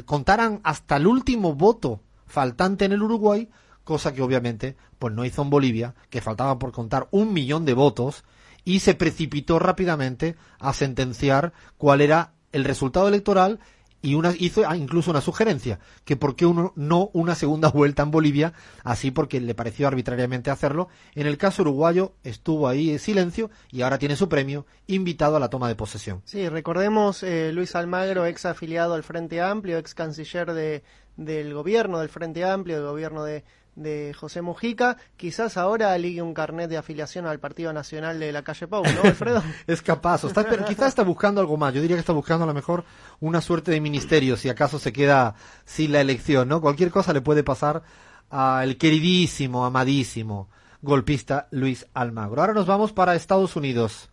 contaran 0.06 0.62
hasta 0.63 0.96
el 0.96 1.08
último 1.08 1.56
voto 1.56 2.00
faltante 2.26 2.86
en 2.86 2.94
el 2.94 3.04
Uruguay, 3.04 3.50
cosa 3.84 4.13
que 4.13 4.22
obviamente 4.22 4.78
pues 4.98 5.13
no 5.13 5.26
hizo 5.26 5.41
en 5.41 5.50
Bolivia, 5.50 5.94
que 6.10 6.22
faltaba 6.22 6.58
por 6.58 6.72
contar 6.72 7.10
un 7.12 7.34
millón 7.34 7.65
de 7.65 7.74
votos, 7.74 8.24
y 8.63 8.80
se 8.80 8.96
precipitó 8.96 9.60
rápidamente 9.60 10.38
a 10.58 10.72
sentenciar 10.72 11.52
cuál 11.78 12.00
era 12.00 12.35
el 12.56 12.63
resultado 12.63 13.08
electoral 13.10 13.60
y 14.02 14.13
una, 14.13 14.34
hizo 14.38 14.62
incluso 14.76 15.10
una 15.10 15.20
sugerencia, 15.20 15.80
que 16.06 16.15
por 16.15 16.36
qué 16.36 16.46
uno, 16.46 16.74
no 16.76 17.10
una 17.13 17.36
segunda 17.36 17.70
vuelta 17.74 18.04
en 18.04 18.12
Bolivia, 18.12 18.54
así 18.84 19.12
porque 19.12 19.41
le 19.41 19.56
pareció 19.56 19.88
arbitrariamente 19.88 20.52
hacerlo. 20.52 20.88
En 21.15 21.28
el 21.28 21.38
caso 21.38 21.63
uruguayo 21.63 22.13
estuvo 22.24 22.68
ahí 22.68 22.91
en 22.91 23.00
silencio 23.00 23.50
y 23.72 23.82
ahora 23.82 23.98
tiene 23.98 24.15
su 24.15 24.30
premio, 24.30 24.65
invitado 24.88 25.36
a 25.36 25.39
la 25.39 25.50
toma 25.50 25.68
de 25.68 25.76
posesión. 25.76 26.22
Sí, 26.26 26.48
recordemos 26.48 27.24
eh, 27.24 27.52
Luis 27.52 27.76
Almagro, 27.76 28.26
ex 28.26 28.46
afiliado 28.46 28.94
al 28.94 29.04
Frente 29.04 29.41
Amplio, 29.41 29.80
ex 29.80 29.96
canciller 29.96 30.54
de, 30.54 30.84
del 31.18 31.54
gobierno 31.54 32.00
del 32.00 32.10
Frente 32.10 32.46
Amplio, 32.46 32.78
del 32.78 32.86
gobierno 32.86 33.24
de, 33.24 33.44
de 33.76 34.14
José 34.14 34.42
Mujica, 34.42 34.98
quizás 35.18 35.58
ahora 35.58 35.98
ligue 35.98 36.22
un 36.22 36.34
carnet 36.34 36.70
de 36.70 36.78
afiliación 36.78 37.26
al 37.26 37.40
Partido 37.40 37.74
Nacional 37.74 38.20
de 38.20 38.32
la 38.32 38.44
calle 38.44 38.68
Pau, 38.68 38.84
¿no, 38.84 39.02
Alfredo? 39.04 39.44
es 39.68 39.82
capaz, 39.82 40.24
está, 40.24 40.48
pero 40.48 40.66
quizás 40.66 40.90
está 40.90 41.04
buscando 41.04 41.42
algo 41.42 41.58
más. 41.58 41.74
Yo 41.74 41.82
diría 41.82 41.98
que 41.98 42.02
está 42.02 42.14
buscando 42.14 42.46
a 42.46 42.48
lo 42.48 42.54
mejor 42.54 42.86
una 43.20 43.42
suerte 43.42 43.72
de 43.72 43.82
ministerio, 43.82 44.38
si 44.38 44.50
acaso 44.50 44.80
se 44.80 44.94
queda 44.94 45.36
sin 45.66 45.92
la 45.92 46.02
elección, 46.02 46.48
¿no? 46.48 46.62
Cualquier 46.62 46.90
cosa 46.92 47.14
le 47.14 47.22
puede 47.22 47.44
pasar 47.44 47.84
al 48.30 48.78
queridísimo, 48.78 49.66
amadísimo 49.66 50.50
golpista 50.82 51.48
Luis 51.52 51.86
Almagro. 51.94 52.42
Ahora 52.42 52.54
nos 52.54 52.66
vamos 52.66 52.94
para 52.94 53.16
Estados 53.16 53.56
Unidos. 53.56 54.10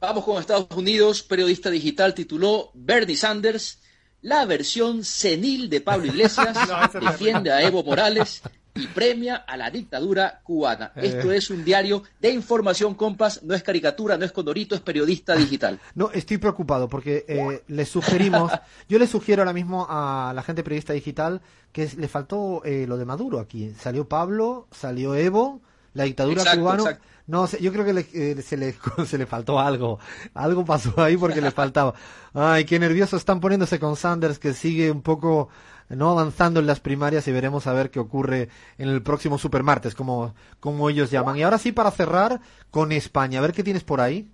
Vamos 0.00 0.24
con 0.24 0.38
Estados 0.38 0.68
Unidos. 0.76 1.22
Periodista 1.22 1.70
digital 1.70 2.14
tituló 2.14 2.70
Bernie 2.74 3.16
Sanders 3.16 3.80
la 4.22 4.44
versión 4.44 5.04
senil 5.04 5.68
de 5.68 5.80
Pablo 5.80 6.06
Iglesias 6.06 6.56
defiende 7.00 7.52
a 7.52 7.62
Evo 7.62 7.82
Morales 7.84 8.42
y 8.76 8.86
premia 8.88 9.36
a 9.36 9.56
la 9.56 9.70
dictadura 9.70 10.40
cubana. 10.42 10.92
Eh. 10.96 11.06
Esto 11.06 11.32
es 11.32 11.50
un 11.50 11.64
diario 11.64 12.02
de 12.20 12.30
información, 12.30 12.94
compas, 12.94 13.42
no 13.42 13.54
es 13.54 13.62
caricatura, 13.62 14.16
no 14.16 14.24
es 14.24 14.32
condorito, 14.32 14.74
es 14.74 14.80
periodista 14.80 15.34
digital. 15.34 15.80
No, 15.94 16.10
estoy 16.10 16.38
preocupado 16.38 16.88
porque 16.88 17.24
eh, 17.28 17.62
le 17.68 17.86
sugerimos, 17.86 18.52
yo 18.88 18.98
le 18.98 19.06
sugiero 19.06 19.42
ahora 19.42 19.52
mismo 19.52 19.86
a 19.88 20.32
la 20.34 20.42
gente 20.42 20.62
periodista 20.62 20.92
digital 20.92 21.40
que 21.72 21.90
le 21.96 22.08
faltó 22.08 22.62
eh, 22.64 22.86
lo 22.86 22.96
de 22.96 23.04
Maduro 23.04 23.38
aquí. 23.38 23.72
Salió 23.78 24.08
Pablo, 24.08 24.68
salió 24.70 25.14
Evo, 25.14 25.60
la 25.96 26.04
dictadura 26.04 26.44
cubana. 26.54 26.98
No, 27.26 27.48
yo 27.48 27.72
creo 27.72 27.84
que 27.84 28.06
eh, 28.14 28.40
se, 28.42 28.56
le, 28.56 28.76
se 29.06 29.18
le 29.18 29.26
faltó 29.26 29.58
algo. 29.58 29.98
Algo 30.34 30.64
pasó 30.64 31.02
ahí 31.02 31.16
porque 31.16 31.40
le 31.40 31.50
faltaba. 31.50 31.94
Ay, 32.34 32.64
qué 32.64 32.78
nervioso 32.78 33.16
están 33.16 33.40
poniéndose 33.40 33.80
con 33.80 33.96
Sanders, 33.96 34.38
que 34.38 34.54
sigue 34.54 34.90
un 34.90 35.02
poco 35.02 35.48
no 35.88 36.10
avanzando 36.10 36.60
en 36.60 36.66
las 36.66 36.80
primarias 36.80 37.26
y 37.26 37.32
veremos 37.32 37.66
a 37.66 37.72
ver 37.72 37.90
qué 37.90 37.98
ocurre 38.00 38.48
en 38.78 38.88
el 38.88 39.02
próximo 39.02 39.38
supermartes, 39.38 39.94
como, 39.94 40.34
como 40.60 40.88
ellos 40.88 41.10
llaman. 41.10 41.36
Y 41.36 41.42
ahora 41.42 41.58
sí, 41.58 41.72
para 41.72 41.90
cerrar 41.90 42.40
con 42.70 42.92
España, 42.92 43.38
a 43.38 43.42
ver 43.42 43.52
qué 43.52 43.64
tienes 43.64 43.84
por 43.84 44.00
ahí. 44.00 44.30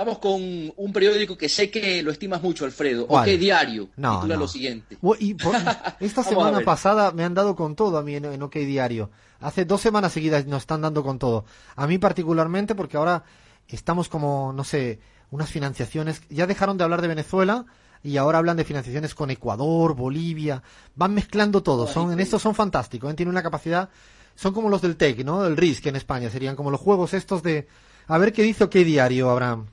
Vamos 0.00 0.18
con 0.18 0.40
un 0.40 0.92
periódico 0.94 1.36
que 1.36 1.50
sé 1.50 1.70
que 1.70 2.02
lo 2.02 2.10
estimas 2.10 2.40
mucho, 2.40 2.64
Alfredo. 2.64 3.04
¿O 3.06 3.22
qué 3.22 3.36
diario? 3.36 3.90
No, 3.98 4.14
titula 4.14 4.36
lo 4.36 4.48
siguiente. 4.48 4.96
Y 5.18 5.36
esta 6.00 6.22
semana 6.22 6.60
pasada 6.60 7.12
me 7.12 7.22
han 7.22 7.34
dado 7.34 7.54
con 7.54 7.76
todo 7.76 7.98
a 7.98 8.02
mí 8.02 8.14
en, 8.14 8.24
en 8.24 8.42
OK 8.42 8.54
Diario. 8.54 9.10
Hace 9.40 9.66
dos 9.66 9.82
semanas 9.82 10.12
seguidas 10.12 10.46
nos 10.46 10.62
están 10.62 10.80
dando 10.80 11.02
con 11.02 11.18
todo. 11.18 11.44
A 11.76 11.86
mí 11.86 11.98
particularmente 11.98 12.74
porque 12.74 12.96
ahora 12.96 13.24
estamos 13.68 14.08
como, 14.08 14.54
no 14.54 14.64
sé, 14.64 15.00
unas 15.30 15.50
financiaciones. 15.50 16.22
Ya 16.30 16.46
dejaron 16.46 16.78
de 16.78 16.84
hablar 16.84 17.02
de 17.02 17.08
Venezuela 17.08 17.66
y 18.02 18.16
ahora 18.16 18.38
hablan 18.38 18.56
de 18.56 18.64
financiaciones 18.64 19.14
con 19.14 19.30
Ecuador, 19.30 19.94
Bolivia. 19.94 20.62
Van 20.94 21.12
mezclando 21.12 21.62
todo. 21.62 21.86
Son, 21.86 22.10
en 22.10 22.20
esto 22.20 22.38
son 22.38 22.54
fantásticos. 22.54 23.12
¿eh? 23.12 23.14
Tienen 23.16 23.34
una 23.34 23.42
capacidad. 23.42 23.90
Son 24.34 24.54
como 24.54 24.70
los 24.70 24.80
del 24.80 24.96
TEC, 24.96 25.26
¿no? 25.26 25.42
Del 25.42 25.58
RISC 25.58 25.88
en 25.88 25.96
España. 25.96 26.30
Serían 26.30 26.56
como 26.56 26.70
los 26.70 26.80
juegos 26.80 27.12
estos 27.12 27.42
de. 27.42 27.68
A 28.06 28.16
ver 28.16 28.32
qué 28.32 28.42
dice 28.42 28.64
OK 28.64 28.72
Diario, 28.76 29.28
Abraham. 29.28 29.66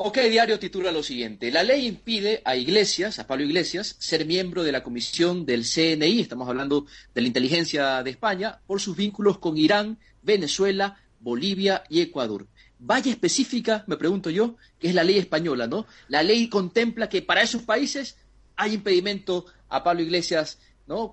OK 0.00 0.18
Diario 0.30 0.60
titula 0.60 0.92
lo 0.92 1.02
siguiente. 1.02 1.50
La 1.50 1.64
ley 1.64 1.84
impide 1.84 2.40
a 2.44 2.54
Iglesias, 2.54 3.18
a 3.18 3.26
Pablo 3.26 3.44
Iglesias, 3.44 3.96
ser 3.98 4.26
miembro 4.26 4.62
de 4.62 4.70
la 4.70 4.84
comisión 4.84 5.44
del 5.44 5.64
CNI, 5.64 6.20
estamos 6.20 6.48
hablando 6.48 6.86
de 7.12 7.20
la 7.20 7.26
inteligencia 7.26 8.04
de 8.04 8.10
España, 8.10 8.60
por 8.68 8.80
sus 8.80 8.96
vínculos 8.96 9.38
con 9.38 9.58
Irán, 9.58 9.98
Venezuela, 10.22 11.00
Bolivia 11.18 11.82
y 11.88 12.00
Ecuador. 12.00 12.46
Vaya 12.78 13.10
específica, 13.10 13.82
me 13.88 13.96
pregunto 13.96 14.30
yo, 14.30 14.54
que 14.78 14.86
es 14.86 14.94
la 14.94 15.02
ley 15.02 15.18
española, 15.18 15.66
¿no? 15.66 15.84
La 16.06 16.22
ley 16.22 16.48
contempla 16.48 17.08
que 17.08 17.20
para 17.20 17.42
esos 17.42 17.62
países 17.62 18.18
hay 18.54 18.74
impedimento 18.74 19.46
a 19.68 19.82
Pablo 19.82 20.02
Iglesias 20.02 20.60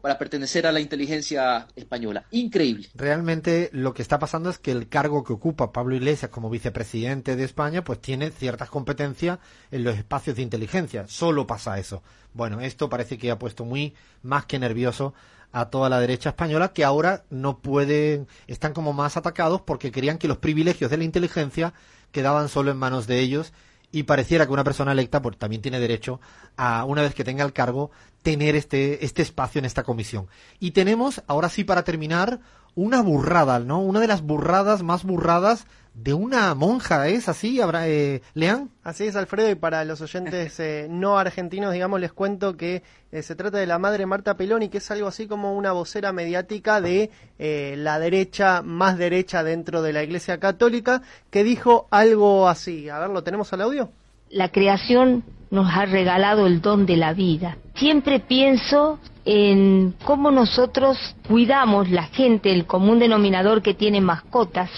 Para 0.02 0.18
pertenecer 0.18 0.66
a 0.66 0.72
la 0.72 0.80
inteligencia 0.80 1.68
española. 1.76 2.26
Increíble. 2.32 2.88
Realmente 2.96 3.70
lo 3.74 3.94
que 3.94 4.02
está 4.02 4.20
pasando 4.20 4.50
es 4.50 4.58
que 4.58 4.72
el 4.72 4.88
cargo 4.88 5.24
que 5.24 5.34
ocupa 5.34 5.74
Pablo 5.74 5.96
Iglesias 5.96 6.32
como 6.32 6.50
vicepresidente 6.50 7.36
de 7.36 7.44
España, 7.44 7.84
pues 7.84 8.00
tiene 8.00 8.32
ciertas 8.32 8.70
competencias 8.70 9.40
en 9.72 9.84
los 9.84 9.98
espacios 9.98 10.38
de 10.38 10.44
inteligencia. 10.44 11.06
Solo 11.08 11.46
pasa 11.46 11.78
eso. 11.78 12.04
Bueno, 12.34 12.62
esto 12.62 12.90
parece 12.90 13.18
que 13.18 13.32
ha 13.32 13.40
puesto 13.40 13.66
muy 13.66 13.96
más 14.24 14.46
que 14.46 14.60
nervioso 14.60 15.14
a 15.52 15.70
toda 15.70 15.90
la 15.90 16.00
derecha 16.00 16.30
española 16.30 16.74
que 16.74 16.84
ahora 16.84 17.24
no 17.30 17.60
pueden, 17.60 18.28
están 18.48 18.74
como 18.74 18.92
más 18.92 19.16
atacados 19.16 19.62
porque 19.62 19.92
querían 19.92 20.18
que 20.18 20.28
los 20.28 20.38
privilegios 20.38 20.92
de 20.92 20.98
la 20.98 21.06
inteligencia 21.06 21.74
quedaban 22.12 22.50
solo 22.50 22.72
en 22.72 22.78
manos 22.78 23.08
de 23.08 23.20
ellos 23.20 23.54
y 23.96 24.04
pareciera 24.04 24.46
que 24.46 24.52
una 24.52 24.66
persona 24.66 24.92
electa 24.92 25.22
pues 25.22 25.38
también 25.38 25.62
tiene 25.62 25.80
derecho 25.80 26.20
a 26.58 26.84
una 26.84 27.02
vez 27.02 27.16
que 27.16 27.24
tenga 27.24 27.46
el 27.46 27.54
cargo 27.54 27.92
tener 28.24 28.54
este 28.58 29.06
este 29.06 29.22
espacio 29.22 29.60
en 29.60 29.64
esta 29.64 29.84
comisión. 29.84 30.28
Y 30.60 30.72
tenemos 30.72 31.24
ahora 31.28 31.48
sí 31.48 31.64
para 31.64 31.86
terminar 31.86 32.42
una 32.76 33.02
burrada, 33.02 33.60
¿no? 33.60 33.82
Una 33.82 34.02
de 34.02 34.08
las 34.08 34.22
burradas 34.22 34.84
más 34.84 35.04
burradas 35.04 35.66
de 35.94 36.14
una 36.14 36.54
monja, 36.56 37.08
¿es 37.08 37.30
así, 37.30 37.62
habrá, 37.62 37.88
eh, 37.88 38.22
Lean? 38.34 38.70
Así 38.84 39.06
es, 39.06 39.16
Alfredo, 39.16 39.50
y 39.50 39.56
para 39.56 39.86
los 39.86 40.02
oyentes 40.02 40.60
eh, 40.60 40.88
no 40.90 41.18
argentinos, 41.18 41.72
digamos, 41.72 42.02
les 42.02 42.12
cuento 42.12 42.58
que 42.58 42.84
eh, 43.14 43.24
se 43.24 43.36
trata 43.36 43.58
de 43.58 43.66
la 43.66 43.80
madre 43.80 44.06
Marta 44.06 44.36
Peloni, 44.36 44.68
que 44.68 44.80
es 44.80 44.92
algo 44.92 45.08
así 45.08 45.26
como 45.26 45.56
una 45.56 45.72
vocera 45.72 46.12
mediática 46.12 46.82
de 46.82 47.12
eh, 47.40 47.76
la 47.78 47.98
derecha, 47.98 48.62
más 48.62 48.98
derecha 48.98 49.42
dentro 49.44 49.82
de 49.82 49.94
la 49.94 50.04
Iglesia 50.04 50.38
Católica, 50.38 51.02
que 51.30 51.46
dijo 51.46 51.88
algo 51.92 52.50
así. 52.50 52.90
A 52.90 53.00
ver, 53.00 53.10
¿lo 53.10 53.24
tenemos 53.24 53.54
al 53.54 53.62
audio? 53.62 53.90
La 54.36 54.50
creación 54.50 55.24
nos 55.50 55.74
ha 55.74 55.86
regalado 55.86 56.46
el 56.46 56.60
don 56.60 56.86
de 56.86 56.98
la 56.98 57.14
vida. 57.14 57.56
Siempre 57.74 58.20
pienso 58.20 59.00
en 59.24 59.96
cómo 60.04 60.30
nosotros 60.30 60.98
cuidamos 61.26 61.90
la 61.90 62.04
gente, 62.04 62.52
el 62.52 62.66
común 62.66 63.00
denominador 63.00 63.62
que 63.62 63.74
tiene 63.74 64.02
mascotas, 64.02 64.70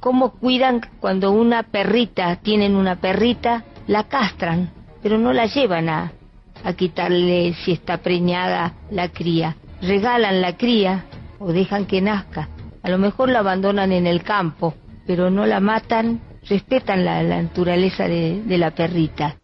cómo 0.00 0.32
cuidan 0.32 0.82
cuando 1.00 1.30
una 1.30 1.62
perrita, 1.62 2.36
tienen 2.36 2.76
una 2.76 2.96
perrita, 2.96 3.64
la 3.86 4.04
castran, 4.04 4.70
pero 5.02 5.16
no 5.16 5.32
la 5.32 5.46
llevan 5.46 5.88
a, 5.88 6.12
a 6.62 6.72
quitarle 6.74 7.54
si 7.64 7.72
está 7.72 7.96
preñada 7.96 8.74
la 8.90 9.08
cría. 9.08 9.56
Regalan 9.80 10.42
la 10.42 10.58
cría 10.58 11.06
o 11.38 11.54
dejan 11.54 11.86
que 11.86 12.02
nazca. 12.02 12.50
A 12.82 12.90
lo 12.90 12.98
mejor 12.98 13.30
la 13.30 13.38
abandonan 13.38 13.92
en 13.92 14.06
el 14.06 14.22
campo, 14.22 14.74
pero 15.06 15.30
no 15.30 15.46
la 15.46 15.60
matan, 15.60 16.20
respetan 16.48 17.04
la, 17.04 17.22
naturaleza 17.22 18.04
de, 18.04 18.42
de, 18.42 18.58
la 18.58 18.74
perrita. 18.74 19.38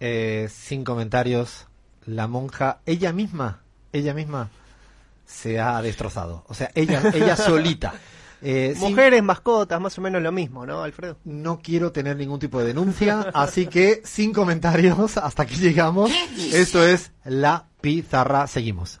Eh, 0.00 0.48
sin 0.50 0.84
comentarios, 0.84 1.66
la 2.06 2.26
monja, 2.26 2.80
ella 2.86 3.12
misma, 3.12 3.62
ella 3.92 4.14
misma 4.14 4.50
se 5.24 5.60
ha 5.60 5.80
destrozado. 5.82 6.44
O 6.48 6.54
sea, 6.54 6.70
ella, 6.74 7.02
ella 7.14 7.36
solita. 7.36 7.94
Eh, 8.42 8.74
Mujeres, 8.76 9.22
mascotas, 9.22 9.80
más 9.80 9.96
o 9.96 10.02
menos 10.02 10.20
lo 10.20 10.30
mismo, 10.30 10.66
¿no, 10.66 10.82
Alfredo? 10.82 11.16
No 11.24 11.60
quiero 11.62 11.92
tener 11.92 12.16
ningún 12.16 12.38
tipo 12.38 12.60
de 12.60 12.66
denuncia, 12.66 13.30
así 13.32 13.66
que 13.66 14.02
sin 14.04 14.34
comentarios 14.34 15.16
hasta 15.16 15.46
que 15.46 15.54
llegamos. 15.54 16.10
Esto 16.52 16.84
es 16.84 17.12
La 17.24 17.68
Pizarra. 17.80 18.46
Seguimos. 18.46 19.00